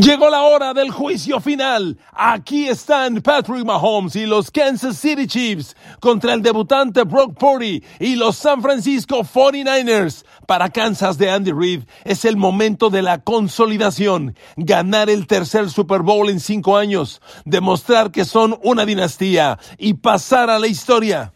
Llegó 0.00 0.30
la 0.30 0.44
hora 0.44 0.72
del 0.72 0.90
juicio 0.90 1.38
final. 1.38 1.98
Aquí 2.14 2.66
están 2.66 3.20
Patrick 3.20 3.62
Mahomes 3.66 4.16
y 4.16 4.24
los 4.24 4.50
Kansas 4.50 4.96
City 4.96 5.26
Chiefs 5.26 5.76
contra 6.00 6.32
el 6.32 6.40
debutante 6.40 7.02
Brock 7.02 7.36
Purdy 7.38 7.84
y 8.00 8.16
los 8.16 8.36
San 8.38 8.62
Francisco 8.62 9.18
49ers. 9.22 10.24
Para 10.46 10.70
Kansas 10.70 11.18
de 11.18 11.30
Andy 11.30 11.52
Reid 11.52 11.82
es 12.04 12.24
el 12.24 12.38
momento 12.38 12.88
de 12.88 13.02
la 13.02 13.18
consolidación, 13.18 14.34
ganar 14.56 15.10
el 15.10 15.26
tercer 15.26 15.68
Super 15.68 16.00
Bowl 16.00 16.30
en 16.30 16.40
cinco 16.40 16.78
años, 16.78 17.20
demostrar 17.44 18.10
que 18.10 18.24
son 18.24 18.58
una 18.62 18.86
dinastía 18.86 19.58
y 19.76 19.92
pasar 19.92 20.48
a 20.48 20.58
la 20.58 20.68
historia. 20.68 21.34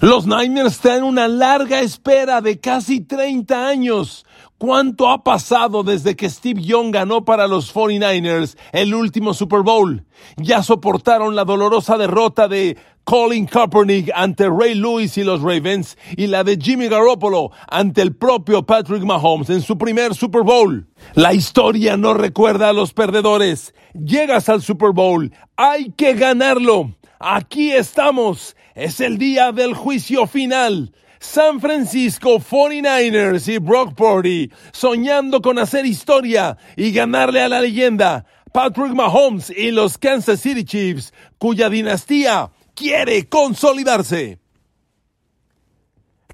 Los 0.00 0.26
Niners 0.26 0.78
traen 0.78 1.02
una 1.02 1.28
larga 1.28 1.80
espera 1.80 2.40
de 2.40 2.58
casi 2.58 3.02
30 3.02 3.68
años. 3.68 4.24
¿Cuánto 4.60 5.08
ha 5.08 5.24
pasado 5.24 5.82
desde 5.84 6.16
que 6.16 6.28
Steve 6.28 6.60
Young 6.60 6.92
ganó 6.92 7.24
para 7.24 7.46
los 7.46 7.74
49ers 7.74 8.58
el 8.72 8.94
último 8.94 9.32
Super 9.32 9.62
Bowl? 9.62 10.04
Ya 10.36 10.62
soportaron 10.62 11.34
la 11.34 11.46
dolorosa 11.46 11.96
derrota 11.96 12.46
de 12.46 12.76
Colin 13.04 13.46
Kaepernick 13.46 14.10
ante 14.14 14.50
Ray 14.50 14.74
Lewis 14.74 15.16
y 15.16 15.24
los 15.24 15.40
Ravens 15.40 15.96
y 16.14 16.26
la 16.26 16.44
de 16.44 16.58
Jimmy 16.60 16.88
Garoppolo 16.88 17.52
ante 17.70 18.02
el 18.02 18.14
propio 18.14 18.66
Patrick 18.66 19.02
Mahomes 19.02 19.48
en 19.48 19.62
su 19.62 19.78
primer 19.78 20.14
Super 20.14 20.42
Bowl. 20.42 20.86
La 21.14 21.32
historia 21.32 21.96
no 21.96 22.12
recuerda 22.12 22.68
a 22.68 22.74
los 22.74 22.92
perdedores. 22.92 23.74
Llegas 23.94 24.50
al 24.50 24.60
Super 24.60 24.90
Bowl, 24.90 25.32
hay 25.56 25.90
que 25.92 26.12
ganarlo. 26.12 26.94
Aquí 27.18 27.72
estamos. 27.72 28.54
Es 28.74 29.00
el 29.00 29.16
día 29.16 29.52
del 29.52 29.72
juicio 29.72 30.26
final. 30.26 30.92
San 31.20 31.60
Francisco 31.60 32.40
49ers 32.40 33.46
y 33.52 33.58
Brock 33.58 33.94
Purdy 33.94 34.50
soñando 34.72 35.42
con 35.42 35.58
hacer 35.58 35.84
historia 35.84 36.56
y 36.76 36.92
ganarle 36.92 37.42
a 37.42 37.48
la 37.50 37.60
leyenda 37.60 38.24
Patrick 38.54 38.94
Mahomes 38.94 39.50
y 39.50 39.70
los 39.70 39.98
Kansas 39.98 40.40
City 40.40 40.64
Chiefs, 40.64 41.12
cuya 41.36 41.68
dinastía 41.68 42.50
quiere 42.74 43.28
consolidarse. 43.28 44.38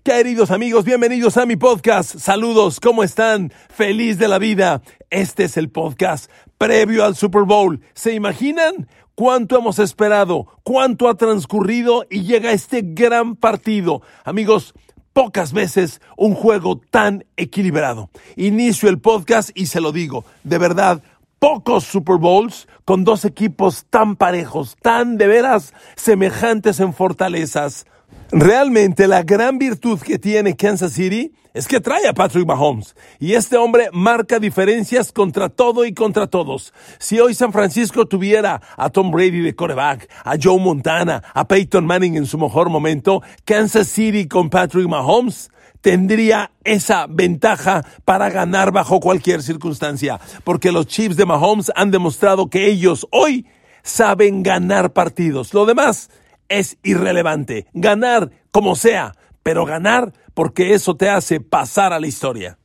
Queridos 0.04 0.52
amigos, 0.52 0.84
bienvenidos 0.84 1.36
a 1.36 1.46
mi 1.46 1.56
podcast. 1.56 2.16
Saludos, 2.20 2.78
¿cómo 2.78 3.02
están? 3.02 3.52
Feliz 3.68 4.18
de 4.18 4.28
la 4.28 4.38
vida. 4.38 4.82
Este 5.10 5.44
es 5.44 5.56
el 5.56 5.68
podcast 5.68 6.30
previo 6.58 7.04
al 7.04 7.16
Super 7.16 7.42
Bowl. 7.42 7.80
¿Se 7.92 8.14
imaginan? 8.14 8.88
Cuánto 9.16 9.58
hemos 9.58 9.80
esperado, 9.80 10.46
cuánto 10.62 11.08
ha 11.08 11.16
transcurrido 11.16 12.06
y 12.08 12.22
llega 12.22 12.52
este 12.52 12.82
gran 12.84 13.34
partido. 13.34 14.02
Amigos, 14.22 14.74
pocas 15.12 15.52
veces 15.52 16.00
un 16.16 16.34
juego 16.34 16.78
tan 16.90 17.24
equilibrado. 17.36 18.10
Inicio 18.36 18.88
el 18.88 19.00
podcast 19.00 19.50
y 19.54 19.66
se 19.66 19.80
lo 19.80 19.90
digo, 19.90 20.24
de 20.44 20.58
verdad, 20.58 21.02
pocos 21.40 21.84
Super 21.84 22.16
Bowls 22.16 22.68
con 22.84 23.02
dos 23.02 23.24
equipos 23.24 23.86
tan 23.90 24.14
parejos, 24.16 24.76
tan 24.80 25.16
de 25.16 25.26
veras 25.26 25.72
semejantes 25.96 26.78
en 26.78 26.92
fortalezas. 26.92 27.86
Realmente 28.32 29.06
la 29.06 29.22
gran 29.22 29.56
virtud 29.56 30.00
que 30.00 30.18
tiene 30.18 30.56
Kansas 30.56 30.92
City 30.94 31.32
es 31.54 31.68
que 31.68 31.80
trae 31.80 32.08
a 32.08 32.12
Patrick 32.12 32.44
Mahomes. 32.44 32.96
Y 33.20 33.34
este 33.34 33.56
hombre 33.56 33.88
marca 33.92 34.40
diferencias 34.40 35.12
contra 35.12 35.48
todo 35.48 35.86
y 35.86 35.94
contra 35.94 36.26
todos. 36.26 36.74
Si 36.98 37.20
hoy 37.20 37.34
San 37.34 37.52
Francisco 37.52 38.06
tuviera 38.06 38.60
a 38.76 38.90
Tom 38.90 39.12
Brady 39.12 39.42
de 39.42 39.54
coreback, 39.54 40.10
a 40.24 40.34
Joe 40.42 40.58
Montana, 40.58 41.22
a 41.34 41.46
Peyton 41.46 41.86
Manning 41.86 42.16
en 42.16 42.26
su 42.26 42.36
mejor 42.36 42.68
momento, 42.68 43.22
Kansas 43.44 43.86
City 43.86 44.26
con 44.26 44.50
Patrick 44.50 44.88
Mahomes 44.88 45.50
tendría 45.80 46.50
esa 46.64 47.06
ventaja 47.08 47.84
para 48.04 48.28
ganar 48.28 48.72
bajo 48.72 48.98
cualquier 48.98 49.40
circunstancia. 49.40 50.18
Porque 50.42 50.72
los 50.72 50.88
Chiefs 50.88 51.16
de 51.16 51.26
Mahomes 51.26 51.70
han 51.76 51.92
demostrado 51.92 52.50
que 52.50 52.66
ellos 52.66 53.06
hoy 53.12 53.46
saben 53.84 54.42
ganar 54.42 54.92
partidos. 54.92 55.54
Lo 55.54 55.64
demás 55.64 56.10
es 56.48 56.78
irrelevante. 56.82 57.66
Ganar 57.72 58.30
como 58.50 58.76
sea, 58.76 59.14
pero 59.42 59.64
ganar 59.64 60.12
porque 60.34 60.74
eso 60.74 60.96
te 60.96 61.08
hace 61.08 61.40
pasar 61.40 61.92
a 61.92 62.00
la 62.00 62.06
historia. 62.06 62.58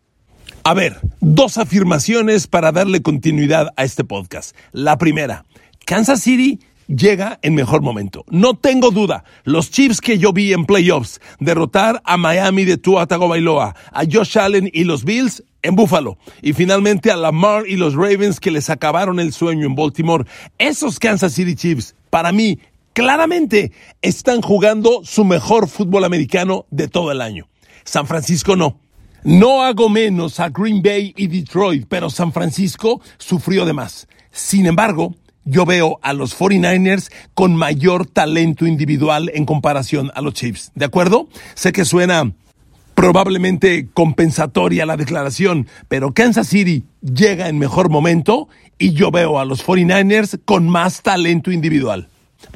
A 0.63 0.73
ver, 0.73 0.99
dos 1.19 1.57
afirmaciones 1.57 2.47
para 2.47 2.71
darle 2.71 3.01
continuidad 3.01 3.69
a 3.77 3.83
este 3.83 4.03
podcast. 4.03 4.55
La 4.71 4.97
primera, 4.97 5.45
Kansas 5.85 6.21
City 6.21 6.59
llega 6.87 7.39
en 7.41 7.55
mejor 7.55 7.81
momento. 7.81 8.25
No 8.29 8.55
tengo 8.55 8.91
duda, 8.91 9.23
los 9.43 9.71
Chiefs 9.71 10.01
que 10.01 10.19
yo 10.19 10.33
vi 10.33 10.53
en 10.53 10.65
playoffs, 10.65 11.19
derrotar 11.39 12.01
a 12.05 12.17
Miami 12.17 12.65
de 12.65 12.77
Tua 12.77 13.07
Tagovailoa, 13.07 13.75
a 13.91 14.03
Josh 14.11 14.37
Allen 14.37 14.69
y 14.71 14.83
los 14.83 15.03
Bills 15.03 15.43
en 15.63 15.75
Buffalo 15.75 16.17
y 16.41 16.53
finalmente 16.53 17.11
a 17.11 17.15
Lamar 17.15 17.67
y 17.67 17.75
los 17.75 17.95
Ravens 17.95 18.39
que 18.39 18.51
les 18.51 18.69
acabaron 18.69 19.19
el 19.19 19.33
sueño 19.33 19.65
en 19.65 19.75
Baltimore. 19.75 20.25
Esos 20.57 20.99
Kansas 20.99 21.33
City 21.33 21.55
Chiefs, 21.55 21.95
para 22.09 22.31
mí, 22.31 22.59
claramente 22.93 23.71
están 24.01 24.41
jugando 24.41 25.01
su 25.03 25.25
mejor 25.25 25.67
fútbol 25.67 26.03
americano 26.03 26.65
de 26.71 26.87
todo 26.87 27.11
el 27.11 27.21
año. 27.21 27.47
San 27.83 28.07
Francisco 28.07 28.55
no. 28.55 28.79
No 29.23 29.61
hago 29.63 29.87
menos 29.87 30.39
a 30.39 30.49
Green 30.49 30.81
Bay 30.81 31.13
y 31.15 31.27
Detroit, 31.27 31.85
pero 31.87 32.09
San 32.09 32.33
Francisco 32.33 33.01
sufrió 33.17 33.65
de 33.65 33.73
más. 33.73 34.07
Sin 34.31 34.65
embargo, 34.65 35.15
yo 35.45 35.65
veo 35.65 35.99
a 36.01 36.13
los 36.13 36.37
49ers 36.37 37.11
con 37.33 37.55
mayor 37.55 38.07
talento 38.07 38.65
individual 38.65 39.31
en 39.33 39.45
comparación 39.45 40.11
a 40.15 40.21
los 40.21 40.33
Chiefs. 40.33 40.71
¿De 40.75 40.85
acuerdo? 40.85 41.27
Sé 41.53 41.71
que 41.71 41.85
suena 41.85 42.31
probablemente 42.95 43.87
compensatoria 43.93 44.85
la 44.85 44.97
declaración, 44.97 45.67
pero 45.87 46.13
Kansas 46.13 46.47
City 46.47 46.83
llega 47.01 47.47
en 47.47 47.57
mejor 47.57 47.89
momento 47.89 48.47
y 48.77 48.93
yo 48.93 49.11
veo 49.11 49.39
a 49.39 49.45
los 49.45 49.65
49ers 49.65 50.39
con 50.45 50.69
más 50.69 51.01
talento 51.01 51.51
individual. 51.51 52.09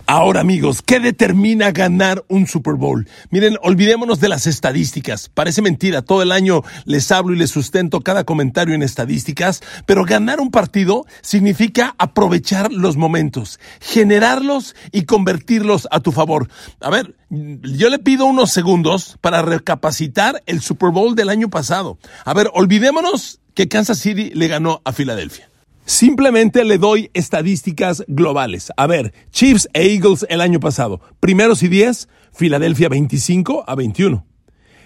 Ahora 0.08 0.42
amigos, 0.42 0.84
¿qué 0.84 1.00
determina 1.00 1.72
ganar 1.72 2.24
un 2.28 2.46
Super 2.46 2.76
Bowl? 2.76 3.08
Miren, 3.32 3.58
olvidémonos 3.64 4.20
de 4.20 4.30
las 4.30 4.46
estadísticas. 4.46 5.30
Parece 5.34 5.64
mentira, 5.64 6.04
todo 6.04 6.22
el 6.22 6.32
año 6.32 6.62
les 6.86 7.12
hablo 7.12 7.34
y 7.34 7.38
les 7.38 7.50
sustento 7.50 8.02
cada 8.02 8.24
comentario 8.24 8.76
en 8.76 8.84
estadísticas, 8.84 9.64
pero 9.88 10.06
ganar 10.06 10.40
un 10.40 10.52
partido 10.52 11.06
significa 11.22 11.96
aprovechar 11.98 12.72
los 12.72 12.98
momentos, 12.98 13.60
generarlos 13.82 14.76
y 14.92 15.06
convertirlos 15.06 15.88
a 15.90 16.00
tu 16.00 16.12
favor. 16.12 16.50
A 16.82 16.92
ver, 16.92 17.16
yo 17.30 17.90
le 17.90 17.98
pido 17.98 18.26
unos 18.28 18.52
segundos 18.52 19.18
para 19.22 19.42
recapacitar 19.42 20.44
el 20.46 20.62
Super 20.62 20.92
Bowl 20.92 21.16
del 21.16 21.30
año 21.30 21.50
pasado. 21.50 21.98
A 22.26 22.34
ver, 22.36 22.52
olvidémonos 22.54 23.40
que 23.56 23.68
Kansas 23.68 23.98
City 23.98 24.30
le 24.36 24.48
ganó 24.48 24.82
a 24.86 24.94
Filadelfia. 24.94 25.50
Simplemente 25.86 26.64
le 26.64 26.80
doy 26.80 27.12
estadísticas 27.14 28.04
globales. 28.08 28.72
A 28.76 28.88
ver, 28.88 29.14
Chiefs 29.32 29.70
e 29.74 29.94
Eagles 29.94 30.26
el 30.30 30.42
año 30.42 30.60
pasado. 30.60 31.00
Primeros 31.20 31.62
y 31.62 31.68
10, 31.68 32.10
Filadelfia 32.34 32.90
25 32.90 33.64
a 33.68 33.76
21. 33.76 34.26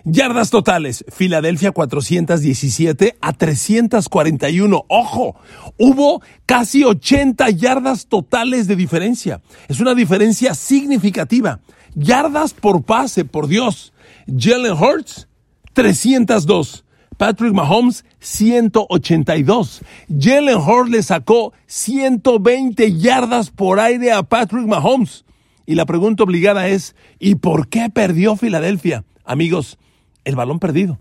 Yardas 0.04 0.50
totales, 0.50 1.06
Filadelfia 1.10 1.72
417 1.72 3.18
a 3.22 3.34
341. 3.34 4.86
Ojo, 4.90 5.36
hubo 5.78 6.22
casi 6.46 6.84
80 6.84 7.50
yardas 7.52 8.08
totales 8.08 8.68
de 8.68 8.76
diferencia. 8.76 9.42
Es 9.70 9.80
una 9.80 9.96
diferencia 9.96 10.54
significativa. 10.54 11.62
Yardas 11.96 12.54
por 12.54 12.84
pase, 12.84 13.24
por 13.24 13.48
Dios. 13.48 13.94
Jalen 14.28 14.74
Hurts, 14.74 15.30
302. 15.74 16.84
Patrick 17.20 17.54
Mahomes 17.54 18.06
182. 18.22 19.82
Jalen 20.08 20.56
Hurts 20.56 20.90
le 20.90 21.04
sacó 21.04 21.52
120 21.66 22.98
yardas 22.98 23.50
por 23.50 23.82
aire 23.82 24.14
a 24.14 24.24
Patrick 24.24 24.66
Mahomes. 24.66 25.26
Y 25.66 25.76
la 25.76 25.86
pregunta 25.86 26.24
obligada 26.24 26.70
es, 26.70 26.96
¿y 27.20 27.36
por 27.36 27.68
qué 27.68 27.90
perdió 27.90 28.38
Filadelfia? 28.38 29.04
Amigos, 29.26 29.78
el 30.24 30.38
balón 30.38 30.60
perdido. 30.60 30.98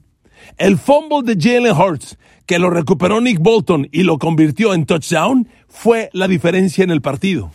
El 0.56 0.77
fumble 0.77 1.23
de 1.23 1.41
Jalen 1.41 1.77
Hurts, 1.77 2.19
que 2.47 2.59
lo 2.59 2.69
recuperó 2.69 3.21
Nick 3.21 3.39
Bolton 3.39 3.87
y 3.93 4.03
lo 4.03 4.19
convirtió 4.19 4.75
en 4.75 4.87
touchdown, 4.87 5.49
fue 5.69 6.11
la 6.12 6.27
diferencia 6.27 6.82
en 6.82 6.91
el 6.91 7.00
partido. 7.00 7.53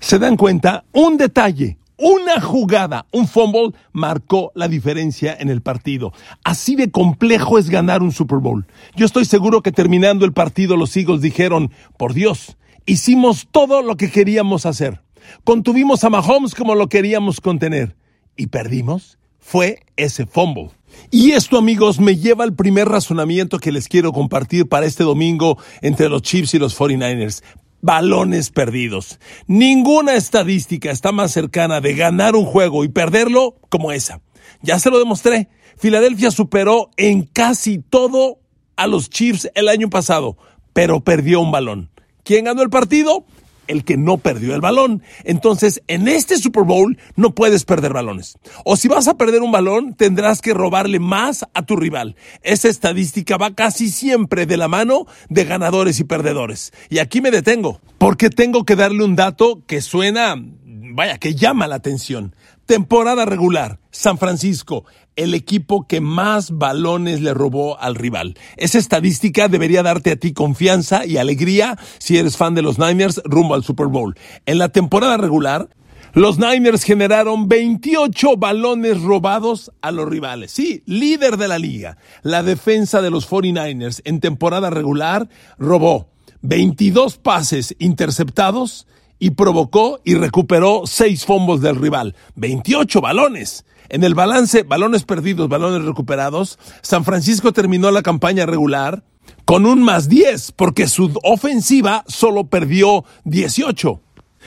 ¿Se 0.00 0.18
dan 0.18 0.36
cuenta? 0.36 0.84
Un 0.92 1.16
detalle, 1.16 1.78
una 1.96 2.40
jugada, 2.40 3.06
un 3.12 3.26
fumble, 3.26 3.72
marcó 3.92 4.52
la 4.54 4.68
diferencia 4.68 5.36
en 5.38 5.50
el 5.50 5.62
partido. 5.62 6.12
Así 6.44 6.76
de 6.76 6.90
complejo 6.90 7.58
es 7.58 7.70
ganar 7.70 8.02
un 8.02 8.12
Super 8.12 8.38
Bowl. 8.38 8.66
Yo 8.96 9.06
estoy 9.06 9.24
seguro 9.24 9.62
que 9.62 9.72
terminando 9.72 10.24
el 10.24 10.32
partido 10.32 10.76
los 10.76 10.96
Eagles 10.96 11.20
dijeron, 11.20 11.70
por 11.96 12.14
Dios, 12.14 12.56
hicimos 12.86 13.48
todo 13.50 13.82
lo 13.82 13.96
que 13.96 14.10
queríamos 14.10 14.66
hacer. 14.66 15.00
Contuvimos 15.44 16.04
a 16.04 16.10
Mahomes 16.10 16.54
como 16.54 16.74
lo 16.74 16.88
queríamos 16.88 17.40
contener. 17.40 17.96
¿Y 18.36 18.48
perdimos? 18.48 19.18
Fue 19.38 19.80
ese 19.96 20.26
fumble. 20.26 20.70
Y 21.10 21.32
esto, 21.32 21.58
amigos, 21.58 22.00
me 22.00 22.16
lleva 22.16 22.44
al 22.44 22.54
primer 22.54 22.88
razonamiento 22.88 23.58
que 23.58 23.72
les 23.72 23.88
quiero 23.88 24.12
compartir 24.12 24.68
para 24.68 24.86
este 24.86 25.04
domingo 25.04 25.58
entre 25.80 26.08
los 26.08 26.22
Chiefs 26.22 26.54
y 26.54 26.58
los 26.58 26.78
49ers 26.78 27.42
balones 27.82 28.50
perdidos. 28.50 29.18
Ninguna 29.46 30.14
estadística 30.14 30.90
está 30.90 31.12
más 31.12 31.32
cercana 31.32 31.82
de 31.82 31.94
ganar 31.94 32.34
un 32.34 32.46
juego 32.46 32.84
y 32.84 32.88
perderlo 32.88 33.56
como 33.68 33.92
esa. 33.92 34.22
Ya 34.62 34.78
se 34.78 34.90
lo 34.90 34.98
demostré. 34.98 35.48
Filadelfia 35.76 36.30
superó 36.30 36.90
en 36.96 37.24
casi 37.24 37.78
todo 37.78 38.38
a 38.76 38.86
los 38.86 39.10
Chiefs 39.10 39.50
el 39.54 39.68
año 39.68 39.90
pasado, 39.90 40.38
pero 40.72 41.00
perdió 41.00 41.40
un 41.40 41.50
balón. 41.50 41.90
¿Quién 42.24 42.44
ganó 42.44 42.62
el 42.62 42.70
partido? 42.70 43.26
El 43.66 43.84
que 43.84 43.96
no 43.96 44.18
perdió 44.18 44.54
el 44.54 44.60
balón. 44.60 45.02
Entonces, 45.24 45.82
en 45.86 46.08
este 46.08 46.36
Super 46.36 46.64
Bowl 46.64 46.98
no 47.16 47.34
puedes 47.34 47.64
perder 47.64 47.92
balones. 47.92 48.38
O 48.64 48.76
si 48.76 48.88
vas 48.88 49.08
a 49.08 49.16
perder 49.16 49.42
un 49.42 49.52
balón, 49.52 49.94
tendrás 49.94 50.40
que 50.40 50.54
robarle 50.54 50.98
más 50.98 51.46
a 51.54 51.62
tu 51.64 51.76
rival. 51.76 52.16
Esa 52.42 52.68
estadística 52.68 53.36
va 53.36 53.54
casi 53.54 53.90
siempre 53.90 54.46
de 54.46 54.56
la 54.56 54.68
mano 54.68 55.06
de 55.28 55.44
ganadores 55.44 56.00
y 56.00 56.04
perdedores. 56.04 56.72
Y 56.90 56.98
aquí 56.98 57.20
me 57.20 57.30
detengo, 57.30 57.80
porque 57.98 58.30
tengo 58.30 58.64
que 58.64 58.76
darle 58.76 59.04
un 59.04 59.16
dato 59.16 59.62
que 59.66 59.80
suena, 59.80 60.34
vaya, 60.36 61.18
que 61.18 61.34
llama 61.34 61.66
la 61.66 61.76
atención. 61.76 62.34
Temporada 62.72 63.26
regular, 63.26 63.80
San 63.90 64.16
Francisco, 64.16 64.86
el 65.14 65.34
equipo 65.34 65.86
que 65.86 66.00
más 66.00 66.52
balones 66.52 67.20
le 67.20 67.34
robó 67.34 67.78
al 67.78 67.94
rival. 67.94 68.38
Esa 68.56 68.78
estadística 68.78 69.48
debería 69.48 69.82
darte 69.82 70.12
a 70.12 70.16
ti 70.16 70.32
confianza 70.32 71.04
y 71.04 71.18
alegría 71.18 71.76
si 71.98 72.16
eres 72.16 72.38
fan 72.38 72.54
de 72.54 72.62
los 72.62 72.78
Niners 72.78 73.20
rumbo 73.26 73.54
al 73.54 73.62
Super 73.62 73.88
Bowl. 73.88 74.16
En 74.46 74.56
la 74.56 74.70
temporada 74.70 75.18
regular, 75.18 75.68
los 76.14 76.38
Niners 76.38 76.82
generaron 76.84 77.46
28 77.46 78.38
balones 78.38 79.02
robados 79.02 79.70
a 79.82 79.90
los 79.90 80.08
rivales. 80.08 80.50
Sí, 80.50 80.82
líder 80.86 81.36
de 81.36 81.48
la 81.48 81.58
liga. 81.58 81.98
La 82.22 82.42
defensa 82.42 83.02
de 83.02 83.10
los 83.10 83.28
49ers 83.28 84.00
en 84.06 84.20
temporada 84.20 84.70
regular 84.70 85.28
robó 85.58 86.08
22 86.40 87.18
pases 87.18 87.76
interceptados 87.78 88.86
y 89.22 89.30
provocó 89.30 90.00
y 90.02 90.16
recuperó 90.16 90.82
seis 90.84 91.24
fumbles 91.24 91.60
del 91.60 91.76
rival, 91.76 92.16
28 92.34 93.00
balones. 93.00 93.64
En 93.88 94.02
el 94.02 94.16
balance, 94.16 94.64
balones 94.64 95.04
perdidos, 95.04 95.48
balones 95.48 95.86
recuperados, 95.86 96.58
San 96.80 97.04
Francisco 97.04 97.52
terminó 97.52 97.92
la 97.92 98.02
campaña 98.02 98.46
regular 98.46 99.04
con 99.44 99.64
un 99.64 99.80
más 99.80 100.08
10, 100.08 100.50
porque 100.56 100.88
su 100.88 101.16
ofensiva 101.22 102.02
solo 102.08 102.48
perdió 102.48 103.04
18. 103.22 104.00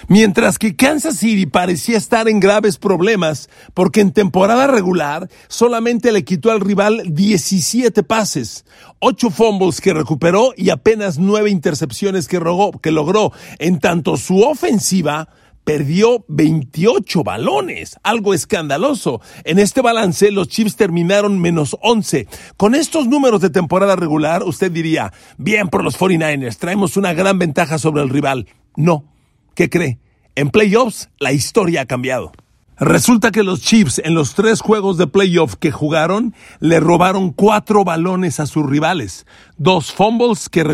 Mientras 0.07 0.59
que 0.59 0.75
Kansas 0.75 1.17
City 1.17 1.45
parecía 1.45 1.97
estar 1.97 2.27
en 2.27 2.39
graves 2.39 2.77
problemas 2.77 3.49
porque 3.73 4.01
en 4.01 4.11
temporada 4.11 4.67
regular 4.67 5.29
solamente 5.47 6.11
le 6.11 6.23
quitó 6.23 6.51
al 6.51 6.61
rival 6.61 7.03
17 7.07 8.03
pases, 8.03 8.65
8 8.99 9.29
fumbles 9.29 9.81
que 9.81 9.93
recuperó 9.93 10.53
y 10.55 10.69
apenas 10.69 11.17
9 11.17 11.49
intercepciones 11.49 12.27
que, 12.27 12.41
que 12.81 12.91
logró. 12.91 13.31
En 13.59 13.79
tanto 13.79 14.17
su 14.17 14.41
ofensiva 14.41 15.29
perdió 15.63 16.23
28 16.27 17.23
balones, 17.23 17.97
algo 18.03 18.33
escandaloso. 18.33 19.21
En 19.43 19.59
este 19.59 19.81
balance 19.81 20.31
los 20.31 20.47
Chiefs 20.47 20.75
terminaron 20.75 21.39
menos 21.39 21.75
11. 21.81 22.27
Con 22.55 22.75
estos 22.75 23.07
números 23.07 23.41
de 23.41 23.49
temporada 23.49 23.95
regular, 23.95 24.43
usted 24.43 24.71
diría, 24.71 25.11
bien 25.37 25.69
por 25.69 25.83
los 25.83 25.97
49ers, 25.97 26.57
traemos 26.57 26.97
una 26.97 27.13
gran 27.13 27.39
ventaja 27.39 27.79
sobre 27.79 28.03
el 28.03 28.09
rival. 28.09 28.47
No 28.75 29.14
¿Qué 29.55 29.69
cree? 29.69 29.99
En 30.35 30.49
playoffs 30.49 31.09
la 31.17 31.31
historia 31.31 31.81
ha 31.81 31.85
cambiado. 31.85 32.33
Resulta 32.77 33.31
que 33.31 33.41
los 33.41 33.61
Chiefs 33.61 34.01
en 34.03 34.13
los 34.13 34.35
tres 34.35 34.59
juegos 34.59 34.97
de 34.97 35.07
playoff 35.07 35.55
que 35.55 35.71
jugaron 35.71 36.35
le 36.59 36.81
robaron 36.81 37.31
cuatro 37.31 37.85
balones 37.85 38.41
a 38.41 38.47
sus 38.47 38.69
rivales, 38.69 39.25
dos 39.57 39.93
fumbles 39.93 40.49
que 40.49 40.65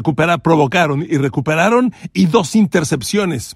provocaron 0.41 1.05
y 1.07 1.17
recuperaron 1.17 1.93
y 2.11 2.25
dos 2.25 2.55
intercepciones 2.55 3.55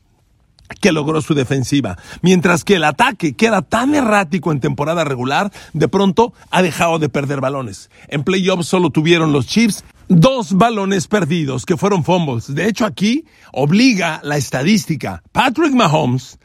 que 0.80 0.92
logró 0.92 1.22
su 1.22 1.34
defensiva. 1.34 1.98
Mientras 2.22 2.64
que 2.64 2.76
el 2.76 2.84
ataque, 2.84 3.34
que 3.34 3.48
era 3.48 3.64
tan 3.64 3.96
errático 3.96 4.52
en 4.52 4.60
temporada 4.60 5.04
regular, 5.04 5.52
de 5.74 5.88
pronto 5.88 6.34
ha 6.52 6.62
dejado 6.62 7.00
de 7.00 7.10
perder 7.10 7.42
balones. 7.42 7.90
En 8.10 8.24
playoffs 8.24 8.68
solo 8.68 8.92
tuvieron 8.92 9.32
los 9.32 9.48
Chiefs 9.48 9.84
dos 10.08 10.54
balones 10.54 11.08
perdidos 11.08 11.66
que 11.66 11.78
fueron 11.78 12.04
fumbles. 12.04 12.54
De 12.54 12.68
hecho, 12.68 12.86
aquí 12.86 13.26
obliga 13.52 14.22
la 14.24 14.38
estadística. 14.38 15.24
Patrick 15.32 15.74
Mahomes 15.74 16.40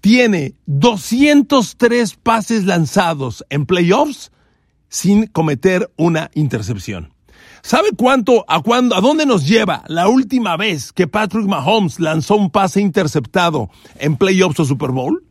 tiene 0.00 0.54
203 0.66 2.14
pases 2.16 2.64
lanzados 2.64 3.44
en 3.50 3.66
playoffs 3.66 4.30
sin 4.88 5.26
cometer 5.26 5.90
una 5.96 6.30
intercepción. 6.34 7.12
¿Sabe 7.62 7.88
cuánto, 7.96 8.44
a 8.48 8.60
cuándo, 8.62 8.94
a 8.94 9.00
dónde 9.00 9.26
nos 9.26 9.46
lleva 9.46 9.82
la 9.88 10.08
última 10.08 10.56
vez 10.56 10.92
que 10.92 11.08
Patrick 11.08 11.46
Mahomes 11.46 11.98
lanzó 12.00 12.36
un 12.36 12.50
pase 12.50 12.80
interceptado 12.80 13.68
en 13.98 14.16
playoffs 14.16 14.60
o 14.60 14.64
Super 14.64 14.90
Bowl? 14.90 15.24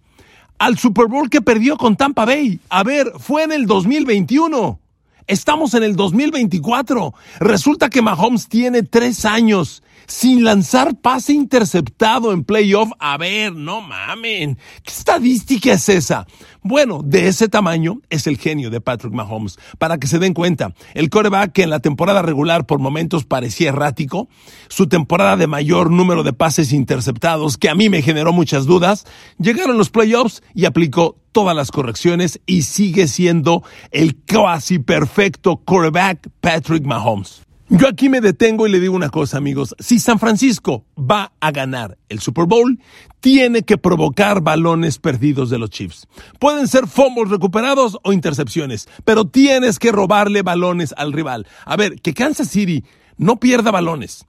Al 0.60 0.78
Super 0.78 1.08
Bowl 1.08 1.30
que 1.30 1.42
perdió 1.42 1.78
con 1.78 1.96
Tampa 1.96 2.26
Bay. 2.26 2.60
A 2.70 2.84
ver, 2.84 3.14
fue 3.18 3.44
en 3.44 3.52
el 3.52 3.66
2021. 3.66 4.80
Estamos 5.28 5.74
en 5.74 5.84
el 5.84 5.98
2024. 5.98 7.14
Resulta 7.42 7.90
que 7.90 8.02
Mahomes 8.02 8.48
tiene 8.48 8.84
tres 8.84 9.26
años 9.26 9.84
sin 10.08 10.44
lanzar 10.44 10.96
pase 10.96 11.34
interceptado 11.34 12.32
en 12.32 12.44
playoff. 12.44 12.90
A 13.00 13.18
ver, 13.18 13.54
no 13.54 13.82
mamen. 13.82 14.58
¿Qué 14.84 14.92
estadística 14.92 15.74
es 15.74 15.90
esa? 15.90 16.26
Bueno, 16.64 17.02
de 17.04 17.28
ese 17.28 17.50
tamaño 17.50 18.02
es 18.10 18.28
el 18.28 18.38
genio 18.38 18.70
de 18.70 18.82
Patrick 18.82 19.14
Mahomes. 19.14 19.60
Para 19.78 19.98
que 19.98 20.08
se 20.08 20.20
den 20.20 20.34
cuenta, 20.34 20.74
el 20.94 21.10
coreback 21.10 21.52
que 21.52 21.64
en 21.64 21.70
la 21.70 21.80
temporada 21.80 22.22
regular 22.22 22.66
por 22.66 22.80
momentos 22.80 23.26
parecía 23.26 23.70
errático, 23.70 24.30
su 24.70 24.88
temporada 24.88 25.38
de 25.38 25.48
mayor 25.48 25.92
número 25.92 26.24
de 26.24 26.34
pases 26.34 26.74
interceptados, 26.74 27.58
que 27.58 27.70
a 27.70 27.76
mí 27.76 27.90
me 27.90 28.02
generó 28.02 28.34
muchas 28.34 28.66
dudas, 28.66 29.06
llegaron 29.40 29.78
los 29.78 29.90
playoffs 29.90 30.42
y 30.54 30.66
aplicó 30.66 31.18
todas 31.32 31.56
las 31.56 31.72
correcciones 31.72 32.40
y 32.46 32.64
sigue 32.64 33.08
siendo 33.08 33.64
el 33.92 34.24
casi 34.24 34.80
perfecto 34.80 35.58
quarterback 35.58 36.30
Patrick 36.42 36.84
Mahomes. 36.84 37.47
Yo 37.70 37.90
aquí 37.90 38.08
me 38.08 38.22
detengo 38.22 38.66
y 38.66 38.72
le 38.72 38.80
digo 38.80 38.96
una 38.96 39.10
cosa, 39.10 39.38
amigos. 39.38 39.76
Si 39.78 40.00
San 40.00 40.20
Francisco 40.20 40.86
va 40.98 41.34
a 41.42 41.52
ganar 41.52 41.98
el 42.08 42.20
Super 42.20 42.46
Bowl, 42.46 42.80
tiene 43.20 43.64
que 43.64 43.78
provocar 43.78 44.40
balones 44.40 45.00
perdidos 45.00 45.50
de 45.50 45.58
los 45.58 45.70
Chiefs. 45.70 46.08
Pueden 46.40 46.70
ser 46.70 46.88
fumbles 46.88 47.30
recuperados 47.30 47.98
o 48.04 48.14
intercepciones, 48.14 48.88
pero 49.04 49.26
tienes 49.26 49.80
que 49.80 49.92
robarle 49.92 50.44
balones 50.44 50.94
al 50.96 51.12
rival. 51.12 51.46
A 51.66 51.76
ver, 51.76 52.00
que 52.00 52.14
Kansas 52.14 52.48
City 52.48 52.86
no 53.18 53.38
pierda 53.38 53.70
balones 53.70 54.26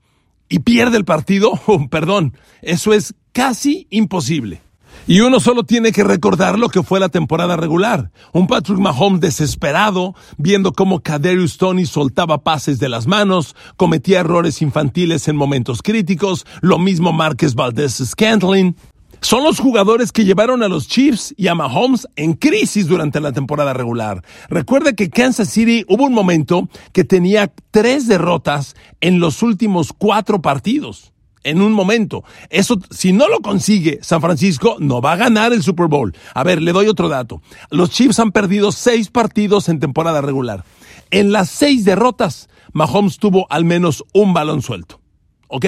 y 0.49 0.59
pierde 0.59 0.97
el 0.97 1.05
partido, 1.05 1.53
perdón, 1.89 2.33
eso 2.61 2.91
es 2.91 3.15
casi 3.31 3.87
imposible. 3.89 4.61
Y 5.09 5.21
uno 5.21 5.39
solo 5.39 5.63
tiene 5.63 5.91
que 5.91 6.03
recordar 6.03 6.59
lo 6.59 6.69
que 6.69 6.83
fue 6.83 6.99
la 6.99 7.09
temporada 7.09 7.57
regular. 7.57 8.11
Un 8.31 8.45
Patrick 8.45 8.77
Mahomes 8.77 9.19
desesperado, 9.19 10.13
viendo 10.37 10.71
cómo 10.71 10.99
Kaderius 10.99 11.57
Tony 11.57 11.87
soltaba 11.87 12.43
pases 12.43 12.77
de 12.77 12.89
las 12.89 13.07
manos, 13.07 13.55
cometía 13.75 14.19
errores 14.19 14.61
infantiles 14.61 15.27
en 15.27 15.35
momentos 15.35 15.81
críticos, 15.81 16.45
lo 16.61 16.77
mismo 16.77 17.11
Marques 17.11 17.55
Valdez 17.55 18.03
Scantling. 18.05 18.75
Son 19.19 19.43
los 19.43 19.57
jugadores 19.59 20.11
que 20.11 20.25
llevaron 20.25 20.61
a 20.61 20.67
los 20.67 20.87
Chiefs 20.87 21.33
y 21.35 21.47
a 21.47 21.55
Mahomes 21.55 22.07
en 22.15 22.33
crisis 22.33 22.85
durante 22.87 23.19
la 23.19 23.31
temporada 23.31 23.73
regular. 23.73 24.23
Recuerda 24.47 24.93
que 24.93 25.09
Kansas 25.09 25.49
City 25.49 25.85
hubo 25.87 26.03
un 26.03 26.13
momento 26.13 26.69
que 26.93 27.03
tenía 27.03 27.51
tres 27.71 28.07
derrotas 28.07 28.75
en 29.01 29.19
los 29.19 29.41
últimos 29.41 29.91
cuatro 29.91 30.43
partidos 30.43 31.13
en 31.49 31.61
un 31.61 31.73
momento. 31.73 32.23
Eso, 32.49 32.79
si 32.89 33.11
no 33.11 33.27
lo 33.27 33.39
consigue 33.39 33.99
San 34.01 34.21
Francisco, 34.21 34.77
no 34.79 35.01
va 35.01 35.13
a 35.13 35.17
ganar 35.17 35.53
el 35.53 35.63
Super 35.63 35.87
Bowl. 35.87 36.15
A 36.33 36.43
ver, 36.43 36.61
le 36.61 36.71
doy 36.71 36.87
otro 36.87 37.09
dato. 37.09 37.41
Los 37.69 37.89
Chiefs 37.91 38.19
han 38.19 38.31
perdido 38.31 38.71
seis 38.71 39.09
partidos 39.09 39.69
en 39.69 39.79
temporada 39.79 40.21
regular. 40.21 40.63
En 41.11 41.31
las 41.31 41.49
seis 41.49 41.85
derrotas, 41.85 42.49
Mahomes 42.73 43.17
tuvo 43.17 43.47
al 43.49 43.65
menos 43.65 44.03
un 44.13 44.33
balón 44.33 44.61
suelto. 44.61 45.01
¿Ok? 45.47 45.65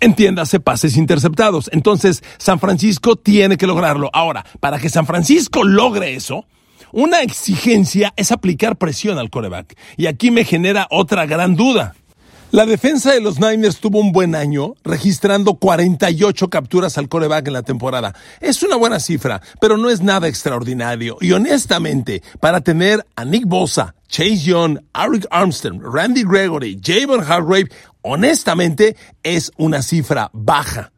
Entiéndase 0.00 0.60
pases 0.60 0.96
interceptados. 0.96 1.70
Entonces, 1.72 2.22
San 2.38 2.58
Francisco 2.58 3.16
tiene 3.16 3.56
que 3.56 3.66
lograrlo. 3.66 4.10
Ahora, 4.12 4.44
para 4.60 4.78
que 4.78 4.90
San 4.90 5.06
Francisco 5.06 5.64
logre 5.64 6.14
eso, 6.14 6.46
una 6.92 7.22
exigencia 7.22 8.12
es 8.16 8.32
aplicar 8.32 8.76
presión 8.76 9.18
al 9.18 9.30
coreback. 9.30 9.76
Y 9.96 10.06
aquí 10.06 10.30
me 10.30 10.44
genera 10.44 10.86
otra 10.90 11.26
gran 11.26 11.56
duda. 11.56 11.94
La 12.52 12.64
defensa 12.64 13.12
de 13.12 13.20
los 13.20 13.40
Niners 13.40 13.80
tuvo 13.80 13.98
un 13.98 14.12
buen 14.12 14.36
año, 14.36 14.74
registrando 14.84 15.54
48 15.54 16.48
capturas 16.48 16.96
al 16.96 17.08
coreback 17.08 17.48
en 17.48 17.52
la 17.52 17.62
temporada. 17.62 18.14
Es 18.40 18.62
una 18.62 18.76
buena 18.76 19.00
cifra, 19.00 19.42
pero 19.60 19.76
no 19.76 19.90
es 19.90 20.00
nada 20.00 20.28
extraordinario. 20.28 21.18
Y 21.20 21.32
honestamente, 21.32 22.22
para 22.38 22.60
tener 22.60 23.04
a 23.16 23.24
Nick 23.24 23.46
Bosa, 23.46 23.96
Chase 24.08 24.38
Young, 24.38 24.78
Eric 24.94 25.26
Armstrong, 25.30 25.82
Randy 25.82 26.22
Gregory, 26.22 26.80
Javon 26.80 27.20
Hargrave, 27.20 27.68
honestamente 28.02 28.96
es 29.24 29.50
una 29.56 29.82
cifra 29.82 30.30
baja. 30.32 30.92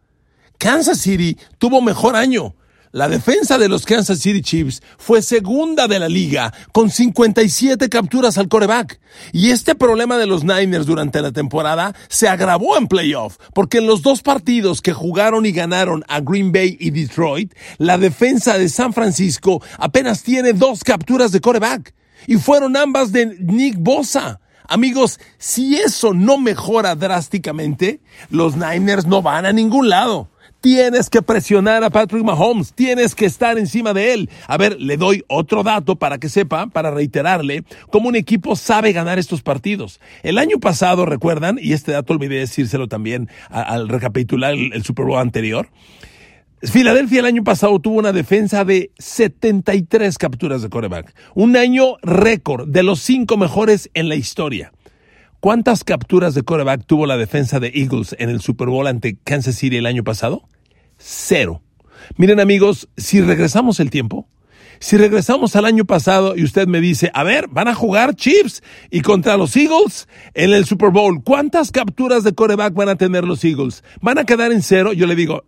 Kansas 0.58 0.98
City 0.98 1.38
tuvo 1.56 1.80
mejor 1.80 2.14
año, 2.14 2.56
la 2.92 3.08
defensa 3.08 3.58
de 3.58 3.68
los 3.68 3.84
Kansas 3.84 4.18
City 4.20 4.40
Chiefs 4.40 4.82
fue 4.96 5.20
segunda 5.22 5.88
de 5.88 5.98
la 5.98 6.08
liga 6.08 6.52
con 6.72 6.90
57 6.90 7.88
capturas 7.88 8.38
al 8.38 8.48
coreback. 8.48 9.00
Y 9.32 9.50
este 9.50 9.74
problema 9.74 10.16
de 10.16 10.26
los 10.26 10.44
Niners 10.44 10.86
durante 10.86 11.20
la 11.20 11.32
temporada 11.32 11.94
se 12.08 12.28
agravó 12.28 12.78
en 12.78 12.88
playoff, 12.88 13.36
porque 13.54 13.78
en 13.78 13.86
los 13.86 14.02
dos 14.02 14.22
partidos 14.22 14.80
que 14.80 14.92
jugaron 14.92 15.44
y 15.44 15.52
ganaron 15.52 16.04
a 16.08 16.20
Green 16.20 16.52
Bay 16.52 16.76
y 16.80 16.90
Detroit, 16.90 17.54
la 17.76 17.98
defensa 17.98 18.56
de 18.56 18.68
San 18.68 18.92
Francisco 18.92 19.62
apenas 19.78 20.22
tiene 20.22 20.52
dos 20.52 20.82
capturas 20.82 21.32
de 21.32 21.40
coreback. 21.40 21.94
Y 22.26 22.36
fueron 22.36 22.76
ambas 22.76 23.12
de 23.12 23.36
Nick 23.40 23.76
Bosa. 23.78 24.40
Amigos, 24.66 25.18
si 25.38 25.76
eso 25.76 26.12
no 26.12 26.36
mejora 26.36 26.94
drásticamente, 26.94 28.00
los 28.28 28.56
Niners 28.56 29.06
no 29.06 29.22
van 29.22 29.46
a 29.46 29.52
ningún 29.52 29.88
lado. 29.88 30.28
Tienes 30.60 31.08
que 31.08 31.22
presionar 31.22 31.84
a 31.84 31.90
Patrick 31.90 32.24
Mahomes, 32.24 32.72
tienes 32.72 33.14
que 33.14 33.26
estar 33.26 33.58
encima 33.58 33.94
de 33.94 34.12
él. 34.12 34.30
A 34.48 34.56
ver, 34.56 34.76
le 34.80 34.96
doy 34.96 35.24
otro 35.28 35.62
dato 35.62 35.96
para 35.96 36.18
que 36.18 36.28
sepa, 36.28 36.66
para 36.66 36.90
reiterarle, 36.90 37.62
cómo 37.90 38.08
un 38.08 38.16
equipo 38.16 38.56
sabe 38.56 38.92
ganar 38.92 39.20
estos 39.20 39.42
partidos. 39.42 40.00
El 40.24 40.36
año 40.36 40.58
pasado, 40.58 41.06
recuerdan, 41.06 41.60
y 41.62 41.74
este 41.74 41.92
dato 41.92 42.12
olvidé 42.12 42.40
decírselo 42.40 42.88
también 42.88 43.28
al 43.50 43.88
recapitular 43.88 44.54
el, 44.54 44.82
Super 44.82 45.04
Bowl 45.04 45.20
anterior, 45.20 45.68
Filadelfia 46.60 47.20
el 47.20 47.26
año 47.26 47.44
pasado 47.44 47.78
tuvo 47.78 48.00
una 48.00 48.12
defensa 48.12 48.64
de 48.64 48.90
73 48.98 50.18
capturas 50.18 50.60
de 50.60 50.68
coreback, 50.68 51.14
un 51.36 51.56
año 51.56 51.98
récord 52.02 52.66
de 52.66 52.82
los 52.82 52.98
cinco 52.98 53.36
mejores 53.36 53.88
en 53.94 54.08
la 54.08 54.16
historia. 54.16 54.72
¿Cuántas 55.40 55.84
capturas 55.84 56.34
de 56.34 56.42
coreback 56.42 56.84
tuvo 56.84 57.06
la 57.06 57.16
defensa 57.16 57.60
de 57.60 57.70
Eagles 57.72 58.16
en 58.18 58.28
el 58.28 58.40
Super 58.40 58.66
Bowl 58.66 58.88
ante 58.88 59.16
Kansas 59.22 59.54
City 59.54 59.76
el 59.76 59.86
año 59.86 60.02
pasado? 60.02 60.42
Cero. 60.96 61.62
Miren 62.16 62.40
amigos, 62.40 62.88
si 62.96 63.20
regresamos 63.20 63.78
el 63.78 63.90
tiempo, 63.90 64.26
si 64.80 64.96
regresamos 64.96 65.54
al 65.54 65.64
año 65.64 65.84
pasado 65.84 66.36
y 66.36 66.42
usted 66.42 66.66
me 66.66 66.80
dice, 66.80 67.12
a 67.14 67.22
ver, 67.22 67.46
van 67.46 67.68
a 67.68 67.74
jugar 67.76 68.16
Chiefs 68.16 68.64
y 68.90 69.02
contra 69.02 69.36
los 69.36 69.54
Eagles 69.56 70.08
en 70.34 70.52
el 70.52 70.64
Super 70.64 70.90
Bowl, 70.90 71.22
¿cuántas 71.22 71.70
capturas 71.70 72.24
de 72.24 72.34
coreback 72.34 72.74
van 72.74 72.88
a 72.88 72.96
tener 72.96 73.22
los 73.22 73.44
Eagles? 73.44 73.84
¿Van 74.00 74.18
a 74.18 74.24
quedar 74.24 74.50
en 74.50 74.62
cero? 74.62 74.92
Yo 74.92 75.06
le 75.06 75.14
digo, 75.14 75.44